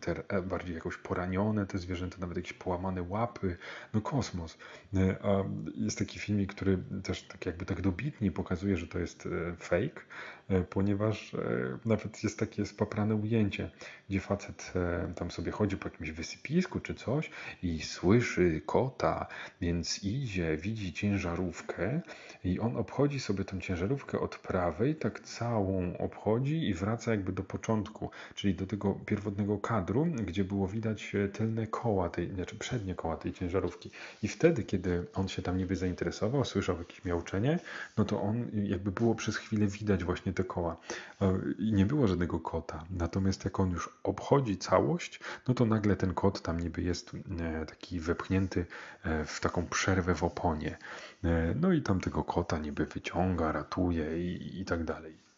te 0.00 0.42
bardziej 0.42 0.74
jakoś 0.74 0.96
poranione 0.96 1.66
te 1.66 1.78
zwierzęta, 1.78 2.16
nawet 2.20 2.36
jakieś 2.36 2.52
połamane 2.52 3.02
łapy, 3.02 3.56
no 3.94 4.00
kosmos. 4.00 4.58
A 5.22 5.44
jest 5.74 5.98
taki 5.98 6.18
filmik, 6.18 6.54
który 6.54 6.78
też 7.02 7.22
tak 7.22 7.46
jakby 7.46 7.64
tak 7.64 7.80
dobitnie 7.80 8.32
pokazuje, 8.32 8.76
że 8.76 8.86
to 8.86 8.98
jest 8.98 9.19
E, 9.26 9.56
fake, 9.56 10.00
e, 10.48 10.60
ponieważ 10.60 11.34
e, 11.34 11.38
nawet 11.84 12.24
jest 12.24 12.38
takie 12.38 12.66
spaprane 12.66 13.14
ujęcie, 13.14 13.70
gdzie 14.08 14.20
facet 14.20 14.72
tam 15.16 15.30
sobie 15.30 15.52
chodzi 15.52 15.76
po 15.76 15.88
jakimś 15.88 16.10
wysypisku 16.10 16.80
czy 16.80 16.94
coś 16.94 17.30
i 17.62 17.82
słyszy 17.82 18.60
kota, 18.66 19.26
więc 19.60 20.04
idzie, 20.04 20.56
widzi 20.56 20.92
ciężarówkę 20.92 22.00
i 22.44 22.60
on 22.60 22.76
obchodzi 22.76 23.20
sobie 23.20 23.44
tą 23.44 23.60
ciężarówkę 23.60 24.20
od 24.20 24.38
prawej, 24.38 24.94
tak 24.94 25.20
całą 25.20 25.96
obchodzi 25.98 26.68
i 26.68 26.74
wraca 26.74 27.10
jakby 27.10 27.32
do 27.32 27.42
początku, 27.42 28.10
czyli 28.34 28.54
do 28.54 28.66
tego 28.66 28.94
pierwotnego 29.06 29.58
kadru, 29.58 30.04
gdzie 30.04 30.44
było 30.44 30.68
widać 30.68 31.12
tylne 31.32 31.66
koła, 31.66 32.08
tej, 32.08 32.34
znaczy 32.34 32.56
przednie 32.56 32.94
koła 32.94 33.16
tej 33.16 33.32
ciężarówki. 33.32 33.90
I 34.22 34.28
wtedy, 34.28 34.62
kiedy 34.62 35.06
on 35.14 35.28
się 35.28 35.42
tam 35.42 35.58
niby 35.58 35.76
zainteresował, 35.76 36.44
słyszał 36.44 36.78
jakieś 36.78 37.04
miauczenie, 37.04 37.58
no 37.96 38.04
to 38.04 38.22
on 38.22 38.50
jakby 38.64 38.92
było 38.92 39.09
przez 39.14 39.36
chwilę 39.36 39.66
widać 39.66 40.04
właśnie 40.04 40.32
te 40.32 40.44
koła. 40.44 40.76
E, 41.20 41.38
I 41.58 41.72
nie 41.72 41.86
było 41.86 42.08
żadnego 42.08 42.40
kota. 42.40 42.84
Natomiast 42.90 43.44
jak 43.44 43.60
on 43.60 43.70
już 43.70 43.90
obchodzi 44.02 44.58
całość, 44.58 45.20
no 45.48 45.54
to 45.54 45.64
nagle 45.64 45.96
ten 45.96 46.14
kot 46.14 46.42
tam 46.42 46.60
niby 46.60 46.82
jest 46.82 47.12
e, 47.40 47.66
taki 47.66 48.00
wepchnięty 48.00 48.66
e, 49.02 49.24
w 49.24 49.40
taką 49.40 49.66
przerwę 49.66 50.14
w 50.14 50.24
oponie. 50.24 50.78
No 51.56 51.72
i 51.72 51.82
tam 51.82 52.00
tego 52.00 52.24
kota 52.24 52.58
niby 52.58 52.86
wyciąga, 52.86 53.52
ratuje 53.52 54.32
i, 54.32 54.60
i 54.60 54.64
tak 54.64 54.84
dalej. 54.84 55.29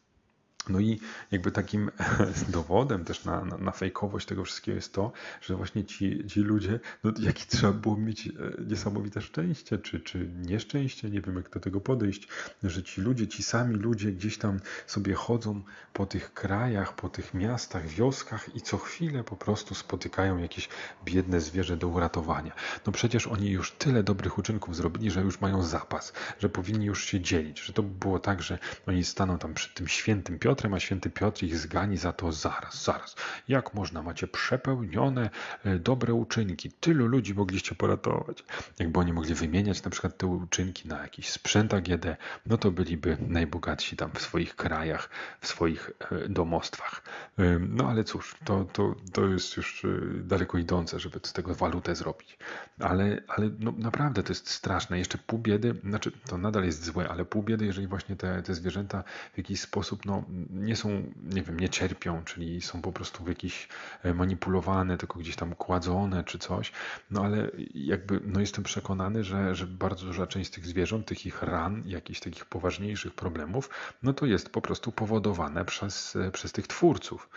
No 0.68 0.80
i 0.80 1.00
jakby 1.30 1.50
takim 1.50 1.90
dowodem 2.48 3.04
też 3.04 3.24
na, 3.24 3.44
na, 3.44 3.58
na 3.58 3.72
fejkowość 3.72 4.26
tego 4.26 4.44
wszystkiego 4.44 4.76
jest 4.76 4.92
to, 4.92 5.12
że 5.40 5.56
właśnie 5.56 5.84
ci, 5.84 6.26
ci 6.26 6.40
ludzie, 6.40 6.80
no 7.04 7.12
jaki 7.20 7.46
trzeba 7.46 7.72
było 7.72 7.96
mieć 7.96 8.26
e, 8.26 8.32
niesamowite 8.68 9.20
szczęście, 9.20 9.78
czy, 9.78 10.00
czy 10.00 10.28
nieszczęście, 10.46 11.10
nie 11.10 11.20
wiem 11.20 11.36
jak 11.36 11.50
do 11.50 11.60
tego 11.60 11.80
podejść, 11.80 12.28
że 12.62 12.82
ci 12.82 13.00
ludzie, 13.00 13.28
ci 13.28 13.42
sami 13.42 13.74
ludzie 13.76 14.12
gdzieś 14.12 14.38
tam 14.38 14.60
sobie 14.86 15.14
chodzą 15.14 15.62
po 15.92 16.06
tych 16.06 16.34
krajach, 16.34 16.94
po 16.94 17.08
tych 17.08 17.34
miastach, 17.34 17.86
wioskach 17.86 18.56
i 18.56 18.60
co 18.60 18.78
chwilę 18.78 19.24
po 19.24 19.36
prostu 19.36 19.74
spotykają 19.74 20.38
jakieś 20.38 20.68
biedne 21.04 21.40
zwierzę 21.40 21.76
do 21.76 21.88
uratowania. 21.88 22.52
No 22.86 22.92
przecież 22.92 23.26
oni 23.26 23.50
już 23.50 23.72
tyle 23.72 24.02
dobrych 24.02 24.38
uczynków 24.38 24.76
zrobili, 24.76 25.10
że 25.10 25.20
już 25.20 25.40
mają 25.40 25.62
zapas, 25.62 26.12
że 26.38 26.48
powinni 26.48 26.86
już 26.86 27.04
się 27.04 27.20
dzielić, 27.20 27.60
że 27.60 27.72
to 27.72 27.82
było 27.82 28.18
tak, 28.18 28.42
że 28.42 28.58
oni 28.86 29.04
staną 29.04 29.38
tam 29.38 29.54
przed 29.54 29.74
tym 29.74 29.88
świętym 29.88 30.38
Piotrem, 30.38 30.51
Piotrem, 30.52 30.74
a 30.74 30.80
święty 30.80 31.10
Piotr 31.10 31.44
ich 31.44 31.58
zgani 31.58 31.96
za 31.96 32.12
to 32.12 32.32
zaraz, 32.32 32.84
zaraz. 32.84 33.16
Jak 33.48 33.74
można? 33.74 34.02
Macie 34.02 34.28
przepełnione 34.28 35.30
e, 35.64 35.78
dobre 35.78 36.14
uczynki. 36.14 36.70
Tylu 36.70 37.06
ludzi 37.06 37.34
mogliście 37.34 37.74
poratować. 37.74 38.44
Jakby 38.78 38.98
oni 38.98 39.12
mogli 39.12 39.34
wymieniać 39.34 39.82
na 39.82 39.90
przykład 39.90 40.18
te 40.18 40.26
uczynki 40.26 40.88
na 40.88 41.02
jakiś 41.02 41.30
sprzęt 41.30 41.74
AGD, 41.74 42.06
no 42.46 42.58
to 42.58 42.70
byliby 42.70 43.16
najbogatsi 43.28 43.96
tam 43.96 44.10
w 44.10 44.22
swoich 44.22 44.56
krajach, 44.56 45.08
w 45.40 45.46
swoich 45.46 45.90
e, 46.10 46.28
domostwach. 46.28 47.02
E, 47.38 47.58
no 47.58 47.88
ale 47.88 48.04
cóż, 48.04 48.36
to, 48.44 48.64
to, 48.64 48.94
to 49.12 49.26
jest 49.26 49.56
już 49.56 49.86
daleko 50.24 50.58
idące, 50.58 51.00
żeby 51.00 51.20
z 51.22 51.32
tego 51.32 51.54
walutę 51.54 51.94
zrobić. 51.94 52.38
Ale, 52.80 53.22
ale 53.28 53.50
no, 53.58 53.72
naprawdę 53.78 54.22
to 54.22 54.32
jest 54.32 54.50
straszne. 54.50 54.98
Jeszcze 54.98 55.18
pół 55.18 55.38
biedy, 55.38 55.74
znaczy 55.84 56.12
to 56.26 56.38
nadal 56.38 56.64
jest 56.64 56.84
złe, 56.84 57.08
ale 57.08 57.24
pół 57.24 57.42
biedy, 57.42 57.66
jeżeli 57.66 57.86
właśnie 57.86 58.16
te, 58.16 58.42
te 58.42 58.54
zwierzęta 58.54 59.04
w 59.34 59.38
jakiś 59.38 59.60
sposób 59.60 60.06
no, 60.06 60.24
nie 60.50 60.76
są, 60.76 61.12
nie 61.22 61.42
wiem, 61.42 61.60
nie 61.60 61.68
cierpią, 61.68 62.24
czyli 62.24 62.60
są 62.60 62.82
po 62.82 62.92
prostu 62.92 63.24
w 63.24 63.28
jakiś 63.28 63.68
e, 64.02 64.14
manipulowane, 64.14 64.98
tylko 64.98 65.18
gdzieś 65.18 65.36
tam 65.36 65.54
kładzone 65.54 66.24
czy 66.24 66.38
coś. 66.38 66.72
No 67.10 67.24
ale 67.24 67.50
jakby, 67.74 68.20
no 68.24 68.40
jestem 68.40 68.64
przekonany, 68.64 69.24
że, 69.24 69.54
że 69.54 69.66
bardzo 69.66 70.06
duża 70.06 70.26
część 70.26 70.50
tych 70.50 70.66
zwierząt, 70.66 71.06
tych 71.06 71.26
ich 71.26 71.42
ran, 71.42 71.82
jakichś 71.86 72.20
takich 72.20 72.44
poważniejszych 72.44 73.14
problemów, 73.14 73.70
no 74.02 74.12
to 74.12 74.26
jest 74.26 74.50
po 74.50 74.60
prostu 74.60 74.92
powodowane 74.92 75.64
przez, 75.64 76.16
e, 76.16 76.30
przez 76.30 76.52
tych 76.52 76.66
twórców. 76.66 77.28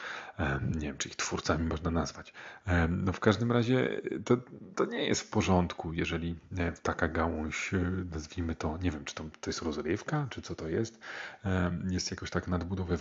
Nie 0.76 0.88
wiem, 0.88 0.98
czy 0.98 1.10
ich 1.10 1.16
twórcami 1.16 1.68
można 1.68 1.92
nazwać. 1.92 2.34
No 2.90 3.14
w 3.14 3.20
każdym 3.20 3.52
razie 3.52 4.02
to, 4.26 4.38
to 4.76 4.86
nie 4.86 5.08
jest 5.08 5.22
w 5.22 5.30
porządku, 5.30 5.94
jeżeli 5.94 6.36
e, 6.58 6.72
taka 6.72 7.08
gałąź, 7.08 7.72
nazwijmy 8.12 8.56
to, 8.56 8.78
nie 8.78 8.92
wiem, 8.92 9.06
czy 9.06 9.16
to, 9.16 9.24
to 9.42 9.50
jest 9.50 9.62
rozrywka, 9.62 10.28
czy 10.30 10.42
co 10.42 10.56
to 10.56 10.68
jest, 10.68 11.00
jest 11.90 12.12
jakoś 12.12 12.30
tak 12.30 12.48
nadbudowywana 12.48 12.95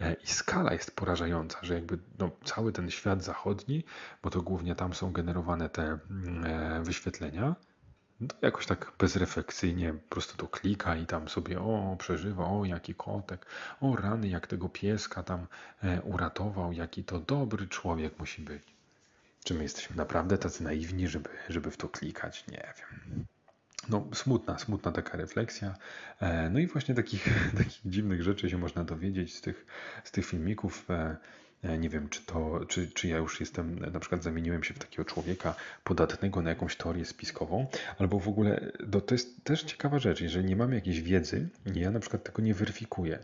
E, 0.00 0.14
i 0.14 0.26
skala 0.26 0.72
jest 0.72 0.96
porażająca, 0.96 1.58
że 1.62 1.74
jakby 1.74 1.98
no, 2.18 2.30
cały 2.44 2.72
ten 2.72 2.90
świat 2.90 3.24
zachodni, 3.24 3.84
bo 4.22 4.30
to 4.30 4.42
głównie 4.42 4.74
tam 4.74 4.94
są 4.94 5.12
generowane 5.12 5.68
te 5.68 5.98
mm, 6.10 6.44
e, 6.46 6.82
wyświetlenia, 6.82 7.54
no 8.20 8.28
jakoś 8.42 8.66
tak 8.66 8.92
bezrefleksyjnie 8.98 9.92
po 9.92 10.08
prostu 10.08 10.36
to 10.36 10.48
klika 10.48 10.96
i 10.96 11.06
tam 11.06 11.28
sobie 11.28 11.60
o, 11.60 11.96
przeżywa, 11.98 12.44
o, 12.44 12.64
jaki 12.64 12.94
kotek, 12.94 13.46
o, 13.80 13.96
rany, 13.96 14.28
jak 14.28 14.46
tego 14.46 14.68
pieska 14.68 15.22
tam 15.22 15.46
e, 15.82 16.02
uratował, 16.02 16.72
jaki 16.72 17.04
to 17.04 17.20
dobry 17.20 17.68
człowiek 17.68 18.18
musi 18.18 18.42
być. 18.42 18.62
Czy 19.44 19.54
my 19.54 19.62
jesteśmy 19.62 19.96
naprawdę 19.96 20.38
tacy 20.38 20.64
naiwni, 20.64 21.08
żeby, 21.08 21.28
żeby 21.48 21.70
w 21.70 21.76
to 21.76 21.88
klikać? 21.88 22.46
Nie 22.46 22.74
wiem. 22.78 23.24
No, 23.88 24.06
smutna, 24.14 24.58
smutna 24.58 24.92
taka 24.92 25.16
refleksja. 25.16 25.74
E, 26.20 26.50
no 26.50 26.58
i 26.58 26.66
właśnie 26.66 26.94
takich, 26.94 27.28
takich 27.58 27.80
dziwnych 27.84 28.22
rzeczy 28.22 28.50
się 28.50 28.58
można 28.58 28.84
dowiedzieć 28.84 29.34
z 29.34 29.40
tych, 29.40 29.66
z 30.04 30.10
tych 30.10 30.26
filmików. 30.26 30.90
E, 30.90 31.16
e, 31.62 31.78
nie 31.78 31.88
wiem, 31.88 32.08
czy 32.08 32.22
to, 32.22 32.60
czy, 32.68 32.88
czy 32.88 33.08
ja 33.08 33.18
już 33.18 33.40
jestem, 33.40 33.78
na 33.78 34.00
przykład 34.00 34.22
zamieniłem 34.22 34.64
się 34.64 34.74
w 34.74 34.78
takiego 34.78 35.04
człowieka 35.04 35.54
podatnego 35.84 36.42
na 36.42 36.50
jakąś 36.50 36.76
teorię 36.76 37.04
spiskową, 37.04 37.66
albo 37.98 38.18
w 38.20 38.28
ogóle, 38.28 38.72
to, 38.92 39.00
to 39.00 39.14
jest 39.14 39.44
też 39.44 39.62
ciekawa 39.62 39.98
rzecz, 39.98 40.20
jeżeli 40.20 40.44
nie 40.44 40.56
mamy 40.56 40.74
jakiejś 40.74 41.00
wiedzy, 41.00 41.48
ja 41.74 41.90
na 41.90 42.00
przykład 42.00 42.24
tego 42.24 42.42
nie 42.42 42.54
weryfikuję 42.54 43.18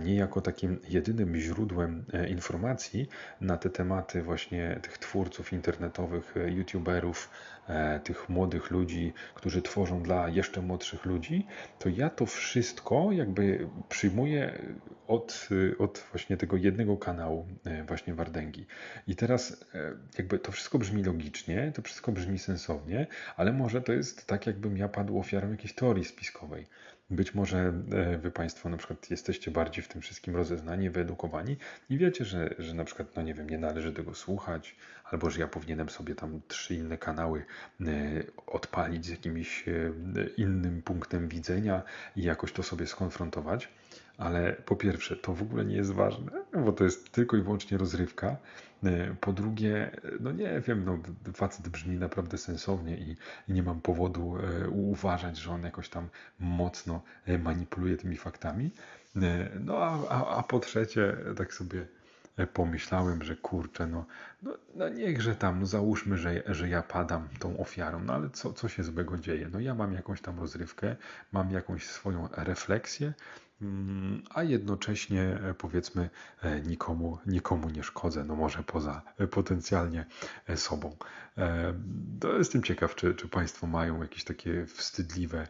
nie 0.00 0.14
jako 0.14 0.40
takim 0.40 0.78
jedynym 0.88 1.36
źródłem 1.36 2.04
e, 2.12 2.28
informacji 2.28 3.08
na 3.40 3.56
te 3.56 3.70
tematy 3.70 4.22
właśnie 4.22 4.78
tych 4.82 4.98
twórców 4.98 5.52
internetowych, 5.52 6.36
e, 6.36 6.50
youtuberów, 6.50 7.30
e, 7.68 8.00
tych 8.00 8.28
młodych 8.28 8.70
ludzi, 8.70 9.12
którzy 9.34 9.62
tworzą 9.62 10.02
dla 10.02 10.28
jeszcze 10.28 10.62
młodszych 10.62 11.04
ludzi, 11.04 11.46
to 11.78 11.88
ja 11.88 12.10
to 12.10 12.26
wszystko 12.26 13.12
jakby 13.12 13.68
przyjmuję 13.88 14.58
od, 15.06 15.48
od 15.78 16.04
właśnie 16.10 16.36
tego 16.36 16.56
jednego 16.56 16.96
kanału 16.96 17.46
właśnie 17.86 18.14
Wardęgi. 18.14 18.66
I 19.08 19.16
teraz 19.16 19.64
jakby 20.18 20.38
to 20.38 20.52
wszystko 20.52 20.78
brzmi 20.78 21.04
logicznie, 21.04 21.72
to 21.74 21.82
wszystko 21.82 22.12
brzmi 22.12 22.38
sensownie, 22.38 23.06
ale 23.36 23.52
może 23.52 23.82
to 23.82 23.92
jest 23.92 24.26
tak, 24.26 24.46
jakbym 24.46 24.76
ja 24.76 24.88
padł 24.88 25.18
ofiarą 25.18 25.50
jakiejś 25.50 25.74
teorii 25.74 26.04
spiskowej. 26.04 26.66
Być 27.10 27.34
może 27.34 27.58
e, 27.92 28.18
wy 28.18 28.30
Państwo 28.30 28.68
na 28.68 28.76
przykład 28.76 29.10
jesteście 29.10 29.50
bardziej 29.50 29.84
w 29.84 29.88
tym 29.88 30.02
wszystkim 30.02 30.36
rozeznani, 30.36 30.90
wyedukowani 30.90 31.56
i 31.90 31.98
wiecie, 31.98 32.24
że, 32.24 32.54
że 32.58 32.74
na 32.74 32.84
przykład, 32.84 33.16
no 33.16 33.22
nie 33.22 33.34
wiem, 33.34 33.50
nie 33.50 33.58
należy 33.58 33.92
tego 33.92 34.14
słuchać, 34.14 34.76
albo 35.04 35.30
że 35.30 35.40
ja 35.40 35.48
powinienem 35.48 35.88
sobie 35.88 36.14
tam 36.14 36.40
trzy 36.48 36.74
inne 36.74 36.98
kanały 36.98 37.44
e, 37.80 37.84
odpalić 38.46 39.06
z 39.06 39.08
jakimś 39.08 39.68
e, 39.68 39.72
innym 40.36 40.82
punktem 40.82 41.28
widzenia 41.28 41.82
i 42.16 42.22
jakoś 42.22 42.52
to 42.52 42.62
sobie 42.62 42.86
skonfrontować. 42.86 43.68
Ale 44.18 44.52
po 44.52 44.76
pierwsze, 44.76 45.16
to 45.16 45.34
w 45.34 45.42
ogóle 45.42 45.64
nie 45.64 45.76
jest 45.76 45.92
ważne, 45.92 46.32
bo 46.64 46.72
to 46.72 46.84
jest 46.84 47.12
tylko 47.12 47.36
i 47.36 47.42
wyłącznie 47.42 47.78
rozrywka. 47.78 48.36
E, 48.84 49.14
po 49.20 49.32
drugie, 49.32 49.90
no 50.20 50.32
nie 50.32 50.60
wiem, 50.60 50.84
no 50.84 50.98
facet 51.32 51.68
brzmi 51.68 51.96
naprawdę 51.96 52.38
sensownie 52.38 52.98
i, 52.98 53.16
nie 53.48 53.62
mam 53.62 53.80
powodu 53.80 54.36
e, 54.36 54.68
uważać, 54.68 55.38
że 55.38 55.50
on 55.50 55.62
jakoś 55.62 55.88
tam 55.88 56.08
mocno 56.40 57.02
e, 57.26 57.38
manipuluje 57.38 57.96
tymi 57.96 58.16
faktami. 58.16 58.70
No 59.60 59.76
a, 59.78 60.08
a, 60.08 60.36
a 60.36 60.42
po 60.42 60.60
trzecie, 60.60 61.16
tak 61.36 61.54
sobie 61.54 61.86
pomyślałem, 62.52 63.22
że 63.24 63.36
kurczę, 63.36 63.86
no, 63.86 64.04
no, 64.42 64.58
no 64.74 64.88
niechże 64.88 65.34
tam, 65.34 65.60
no 65.60 65.66
załóżmy, 65.66 66.18
że, 66.18 66.42
że 66.46 66.68
ja 66.68 66.82
padam 66.82 67.28
tą 67.38 67.58
ofiarą, 67.58 68.00
no 68.00 68.12
ale 68.12 68.30
co, 68.30 68.52
co 68.52 68.68
się 68.68 68.84
złego 68.84 69.18
dzieje? 69.18 69.48
No 69.52 69.60
ja 69.60 69.74
mam 69.74 69.92
jakąś 69.92 70.20
tam 70.20 70.40
rozrywkę, 70.40 70.96
mam 71.32 71.50
jakąś 71.50 71.86
swoją 71.86 72.28
refleksję, 72.32 73.12
a 74.30 74.42
jednocześnie 74.42 75.22
e, 75.22 75.54
powiedzmy 75.54 76.10
e, 76.42 76.60
nikomu, 76.60 77.18
nikomu 77.26 77.70
nie 77.70 77.82
szkodzę, 77.82 78.24
no 78.24 78.36
może 78.36 78.62
poza 78.62 79.02
e, 79.18 79.26
potencjalnie 79.26 80.06
sobą. 80.56 80.96
Jestem 82.38 82.62
ciekaw, 82.62 82.94
czy, 82.94 83.14
czy 83.14 83.28
Państwo 83.28 83.66
mają 83.66 84.02
jakieś 84.02 84.24
takie 84.24 84.66
wstydliwe 84.66 85.48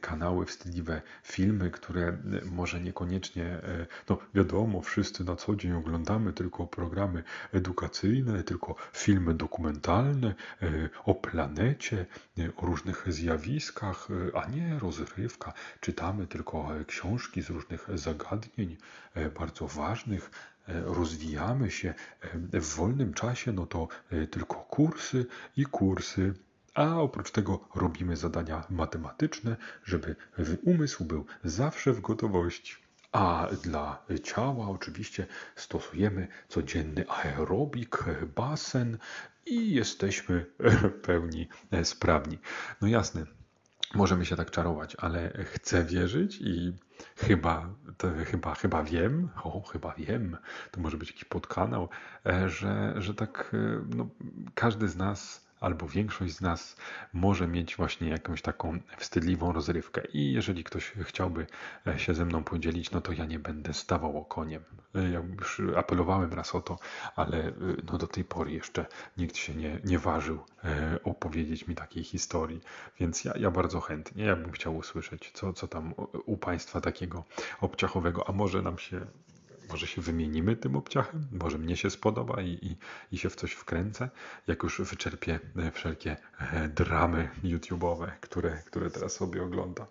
kanały, 0.00 0.46
wstydliwe 0.46 1.02
filmy, 1.22 1.70
które 1.70 2.18
może 2.52 2.80
niekoniecznie, 2.80 3.60
no 4.08 4.18
wiadomo, 4.34 4.80
wszyscy 4.80 5.24
na 5.24 5.36
co 5.36 5.56
dzień 5.56 5.72
oglądamy 5.72 6.32
tylko 6.32 6.66
programy 6.66 7.22
edukacyjne, 7.52 8.42
tylko 8.42 8.74
filmy 8.92 9.34
dokumentalne 9.34 10.34
o 11.04 11.14
planecie, 11.14 12.06
o 12.56 12.66
różnych 12.66 13.12
zjawiskach, 13.12 14.08
a 14.34 14.48
nie 14.48 14.78
rozrywka. 14.78 15.52
Czytamy 15.80 16.26
tylko 16.26 16.68
książki 16.86 17.42
z 17.44 17.50
różnych 17.50 17.88
zagadnień 17.94 18.76
e, 19.14 19.30
bardzo 19.30 19.66
ważnych, 19.66 20.30
e, 20.68 20.80
rozwijamy 20.80 21.70
się 21.70 21.94
e, 22.52 22.60
w 22.60 22.74
wolnym 22.74 23.14
czasie, 23.14 23.52
no 23.52 23.66
to 23.66 23.88
tylko 24.30 24.54
kursy 24.56 25.26
i 25.56 25.64
kursy. 25.64 26.34
A 26.74 26.96
oprócz 26.96 27.30
tego 27.30 27.68
robimy 27.74 28.16
zadania 28.16 28.64
matematyczne, 28.70 29.56
żeby 29.84 30.16
umysł 30.62 31.04
był 31.04 31.26
zawsze 31.44 31.92
w 31.92 32.00
gotowości. 32.00 32.76
A 33.12 33.48
dla 33.62 34.02
ciała 34.22 34.68
oczywiście 34.68 35.26
stosujemy 35.56 36.28
codzienny 36.48 37.08
aerobik, 37.08 38.04
basen 38.36 38.98
i 39.46 39.74
jesteśmy 39.74 40.46
pełni 41.06 41.48
sprawni. 41.82 42.38
No 42.80 42.88
jasne, 42.88 43.26
możemy 43.94 44.26
się 44.26 44.36
tak 44.36 44.50
czarować, 44.50 44.96
ale 44.98 45.44
chcę 45.44 45.84
wierzyć 45.84 46.38
i 46.40 46.76
chyba, 47.16 47.68
chyba, 48.24 48.54
chyba 48.54 48.82
wiem, 48.82 49.28
o, 49.42 49.62
chyba 49.62 49.94
wiem, 49.98 50.36
to 50.70 50.80
może 50.80 50.96
być 50.96 51.08
jakiś 51.10 51.24
podkanał, 51.24 51.88
e, 52.26 52.48
że, 52.48 52.94
że 52.96 53.14
tak 53.14 53.50
e, 53.54 53.84
no, 53.96 54.08
każdy 54.54 54.88
z 54.88 54.96
nas 54.96 55.43
albo 55.64 55.88
większość 55.88 56.34
z 56.34 56.40
nas 56.40 56.76
może 57.12 57.48
mieć 57.48 57.76
właśnie 57.76 58.08
jakąś 58.08 58.42
taką 58.42 58.78
wstydliwą 58.98 59.52
rozrywkę. 59.52 60.02
I 60.12 60.32
jeżeli 60.32 60.64
ktoś 60.64 60.92
chciałby 61.02 61.46
e, 61.86 61.98
się 61.98 62.14
ze 62.14 62.24
mną 62.24 62.44
podzielić, 62.44 62.90
no 62.90 63.00
to 63.00 63.12
ja 63.12 63.24
nie 63.24 63.38
będę 63.38 63.74
stawał 63.74 64.18
okoniem. 64.18 64.62
E, 64.94 65.10
ja 65.10 65.22
już 65.40 65.62
apelowałem 65.76 66.32
raz 66.32 66.54
o 66.54 66.60
to, 66.60 66.78
ale 67.16 67.38
e, 67.38 67.52
no 67.92 67.98
do 67.98 68.06
tej 68.06 68.24
pory 68.24 68.52
jeszcze 68.52 68.86
nikt 69.16 69.36
się 69.36 69.54
nie, 69.54 69.80
nie 69.84 69.98
ważył 69.98 70.38
opowiedzieć 71.04 71.66
mi 71.66 71.74
takiej 71.74 72.04
historii. 72.04 72.60
Więc 73.00 73.24
ja, 73.24 73.32
ja 73.36 73.50
bardzo 73.50 73.80
chętnie, 73.80 74.24
ja 74.24 74.36
bym 74.36 74.52
chciał 74.52 74.76
usłyszeć, 74.76 75.30
co, 75.34 75.52
co 75.52 75.68
tam 75.68 75.94
u 76.26 76.36
Państwa 76.36 76.80
takiego 76.80 77.24
obciachowego, 77.60 78.28
a 78.28 78.32
może 78.32 78.62
nam 78.62 78.78
się 78.78 79.06
może 79.70 79.86
się 79.86 80.02
wymienimy 80.02 80.56
tym 80.56 80.76
obciachem, 80.76 81.26
może 81.32 81.58
mnie 81.58 81.76
się 81.76 81.90
spodoba 81.90 82.42
i, 82.42 82.48
i, 82.48 82.76
i 83.12 83.18
się 83.18 83.30
w 83.30 83.36
coś 83.36 83.52
wkręcę, 83.52 84.10
jak 84.46 84.62
już 84.62 84.80
wyczerpię 84.80 85.40
e, 85.56 85.70
wszelkie 85.70 86.16
e, 86.38 86.68
dramy 86.68 87.30
YouTube'owe, 87.44 88.10
które, 88.20 88.62
które 88.66 88.90
teraz 88.90 89.12
sobie 89.12 89.42
oglądam. 89.42 89.86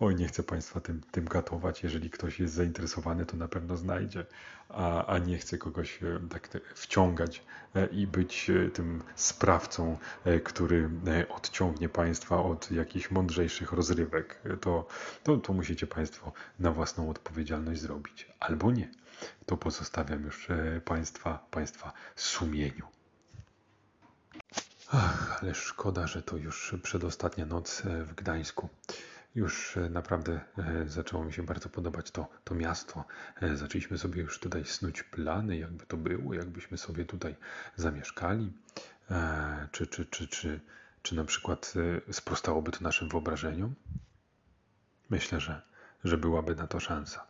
Oj, 0.00 0.14
nie 0.14 0.28
chcę 0.28 0.42
Państwa 0.42 0.80
tym, 0.80 1.00
tym 1.10 1.24
gatować. 1.24 1.82
Jeżeli 1.82 2.10
ktoś 2.10 2.40
jest 2.40 2.54
zainteresowany, 2.54 3.26
to 3.26 3.36
na 3.36 3.48
pewno 3.48 3.76
znajdzie, 3.76 4.26
a, 4.68 5.06
a 5.06 5.18
nie 5.18 5.38
chcę 5.38 5.58
kogoś 5.58 6.02
e, 6.02 6.28
tak 6.28 6.48
wciągać 6.74 7.42
i 7.92 8.06
być 8.06 8.50
tym 8.74 9.02
sprawcą, 9.14 9.98
który 10.44 10.90
odciągnie 11.28 11.88
Państwa 11.88 12.42
od 12.42 12.70
jakichś 12.70 13.10
mądrzejszych 13.10 13.72
rozrywek. 13.72 14.40
To, 14.60 14.86
to, 15.22 15.36
to 15.36 15.52
musicie 15.52 15.86
Państwo 15.86 16.32
na 16.58 16.72
własną 16.72 17.10
odpowiedzialność 17.10 17.80
zrobić. 17.80 18.33
Albo 18.48 18.72
nie 18.72 18.90
to 19.46 19.56
pozostawiam 19.56 20.22
już 20.24 20.50
e, 20.50 20.80
Państwa, 20.84 21.46
Państwa 21.50 21.92
sumieniu. 22.16 22.86
Ach, 24.90 25.42
ale 25.42 25.54
szkoda, 25.54 26.06
że 26.06 26.22
to 26.22 26.36
już 26.36 26.74
przedostatnia 26.82 27.46
noc 27.46 27.82
e, 27.86 28.04
w 28.04 28.14
Gdańsku. 28.14 28.68
Już 29.34 29.76
e, 29.76 29.90
naprawdę 29.90 30.40
zaczęło 30.86 31.24
mi 31.24 31.32
się 31.32 31.42
bardzo 31.42 31.68
podobać 31.68 32.10
to, 32.10 32.28
to 32.44 32.54
miasto. 32.54 33.04
Zaczęliśmy 33.54 33.98
sobie 33.98 34.22
już 34.22 34.40
tutaj 34.40 34.64
snuć 34.64 35.02
plany, 35.02 35.56
jakby 35.56 35.86
to 35.86 35.96
było, 35.96 36.34
jakbyśmy 36.34 36.78
sobie 36.78 37.04
tutaj 37.04 37.36
zamieszkali. 37.76 38.52
Czy, 39.72 39.86
czy, 39.86 40.06
czy, 40.06 40.28
czy, 40.28 40.60
czy 41.02 41.14
na 41.14 41.24
przykład 41.24 41.74
sprostałoby 42.12 42.72
to 42.72 42.78
naszym 42.80 43.08
wyobrażeniom? 43.08 43.74
Myślę, 45.10 45.40
że, 45.40 45.62
że 46.04 46.18
byłaby 46.18 46.54
na 46.54 46.66
to 46.66 46.80
szansa. 46.80 47.26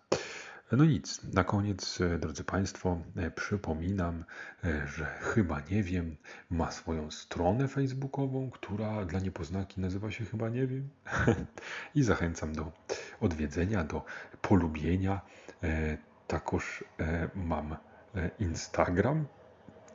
No 0.77 0.85
nic, 0.85 1.25
na 1.35 1.45
koniec, 1.45 2.01
e, 2.01 2.19
drodzy 2.19 2.45
Państwo, 2.45 2.99
e, 3.17 3.31
przypominam, 3.31 4.25
e, 4.65 4.87
że 4.87 5.05
chyba 5.05 5.61
nie 5.71 5.83
wiem, 5.83 6.17
ma 6.51 6.71
swoją 6.71 7.11
stronę 7.11 7.69
facebookową, 7.69 8.51
która 8.51 9.05
dla 9.05 9.21
niepoznaki 9.21 9.81
nazywa 9.81 10.11
się 10.11 10.25
chyba 10.25 10.49
nie 10.49 10.67
wiem. 10.67 10.89
I 11.95 12.03
zachęcam 12.03 12.55
do 12.55 12.73
odwiedzenia, 13.21 13.85
do 13.85 14.05
polubienia. 14.43 15.21
Takoż 16.27 16.85
mam 17.35 17.77
Instagram 18.39 19.27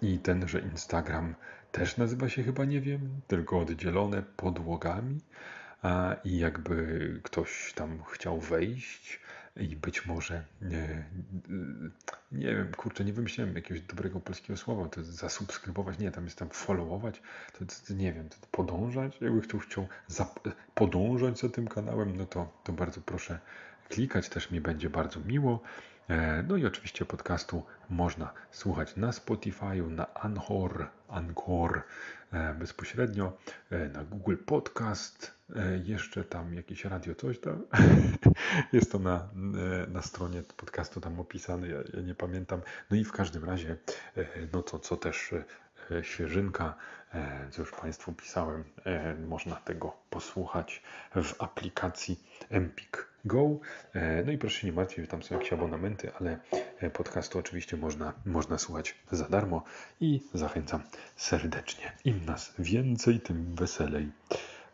i 0.01 0.19
tenże 0.19 0.59
Instagram 0.59 1.35
też 1.71 1.97
nazywa 1.97 2.29
się 2.29 2.43
chyba 2.43 2.65
nie 2.65 2.81
wiem, 2.81 3.21
tylko 3.27 3.59
oddzielone 3.59 4.23
podłogami. 4.23 5.19
I 6.23 6.37
jakby 6.37 7.19
ktoś 7.23 7.73
tam 7.75 8.03
chciał 8.03 8.39
wejść, 8.39 9.19
i 9.60 9.76
być 9.76 10.06
może 10.06 10.43
nie, 10.62 11.06
nie 12.32 12.56
wiem, 12.56 12.72
kurczę, 12.78 13.06
nie 13.06 13.13
wymyśliłem 13.13 13.56
jakiegoś 13.56 13.82
dobrego 13.82 14.19
polskiego 14.19 14.58
słowa, 14.58 14.89
to 14.89 15.04
zasubskrybować, 15.04 16.00
nie, 16.00 16.12
tam 16.12 16.24
jest 16.24 16.38
tam 16.38 16.50
followować, 16.50 17.22
to, 17.60 17.65
to 17.88 17.93
nie 17.93 18.13
wiem, 18.13 18.30
to 18.30 18.36
podążać, 18.52 19.22
jakby 19.22 19.41
ktoś 19.41 19.62
chciał 19.62 19.88
podążać 20.76 21.39
za 21.39 21.50
tym 21.50 21.67
kanałem, 21.67 22.15
no 22.17 22.26
to, 22.26 22.62
to 22.63 22.74
bardzo 22.74 23.02
proszę 23.02 23.39
klikać, 23.89 24.30
też 24.30 24.52
mi 24.52 24.62
będzie 24.62 24.89
bardzo 24.89 25.19
miło. 25.19 25.62
E, 26.10 26.43
no 26.48 26.58
i 26.58 26.65
oczywiście 26.65 27.06
podcastu 27.06 27.63
można 27.89 28.34
słuchać 28.52 28.95
na 28.95 29.12
Spotify'u, 29.12 29.91
na 29.91 30.13
Anchor, 30.13 30.88
Anchor 31.08 31.82
e, 32.32 32.54
bezpośrednio, 32.54 33.38
e, 33.69 33.89
na 33.89 34.04
Google 34.04 34.36
Podcast, 34.45 35.39
jeszcze 35.84 36.24
tam 36.24 36.54
jakieś 36.54 36.86
radio, 36.86 37.15
coś 37.15 37.39
tam. 37.39 37.63
Jest 38.74 38.91
to 38.91 39.00
na, 39.00 39.30
na 39.88 40.02
stronie 40.02 40.43
podcastu 40.58 41.02
tam 41.02 41.19
opisane, 41.19 41.67
ja, 41.67 41.78
ja 41.93 42.02
nie 42.02 42.15
pamiętam. 42.15 42.62
No 42.91 42.98
i 42.98 43.04
w 43.04 43.12
każdym 43.12 43.45
razie, 43.45 43.78
no 44.54 44.62
to 44.62 44.80
co 44.80 44.98
też 44.98 45.34
świeżynka, 46.02 46.76
co 47.52 47.62
już 47.62 47.72
Państwu 47.72 48.13
pisałem, 48.13 48.63
można 49.28 49.56
tego 49.56 49.98
posłuchać 50.10 50.84
w 51.15 51.41
aplikacji 51.41 52.24
Empik 52.50 53.09
Go. 53.25 53.60
E, 53.93 54.23
no 54.25 54.32
i 54.32 54.38
proszę 54.38 54.60
się 54.60 54.67
nie 54.67 54.73
martwić, 54.73 55.10
tam 55.10 55.23
są 55.23 55.36
jakieś 55.36 55.53
abonamenty, 55.53 56.12
ale 56.19 56.39
e, 56.79 56.89
podcastu 56.89 57.39
oczywiście 57.39 57.77
można, 57.77 58.13
można 58.25 58.58
słuchać 58.58 58.95
za 59.12 59.29
darmo 59.29 59.63
i 60.01 60.21
zachęcam 60.34 60.82
serdecznie. 61.15 61.91
Im 62.05 62.25
nas 62.25 62.53
więcej, 62.60 63.19
tym 63.19 63.55
weselej. 63.55 64.12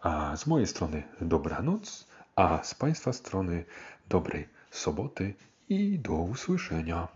A 0.01 0.37
z 0.37 0.47
mojej 0.47 0.67
strony 0.67 1.03
dobranoc, 1.21 2.07
a 2.35 2.63
z 2.63 2.75
Państwa 2.75 3.13
strony 3.13 3.65
dobrej 4.09 4.47
soboty 4.71 5.33
i 5.69 5.99
do 5.99 6.13
usłyszenia. 6.13 7.07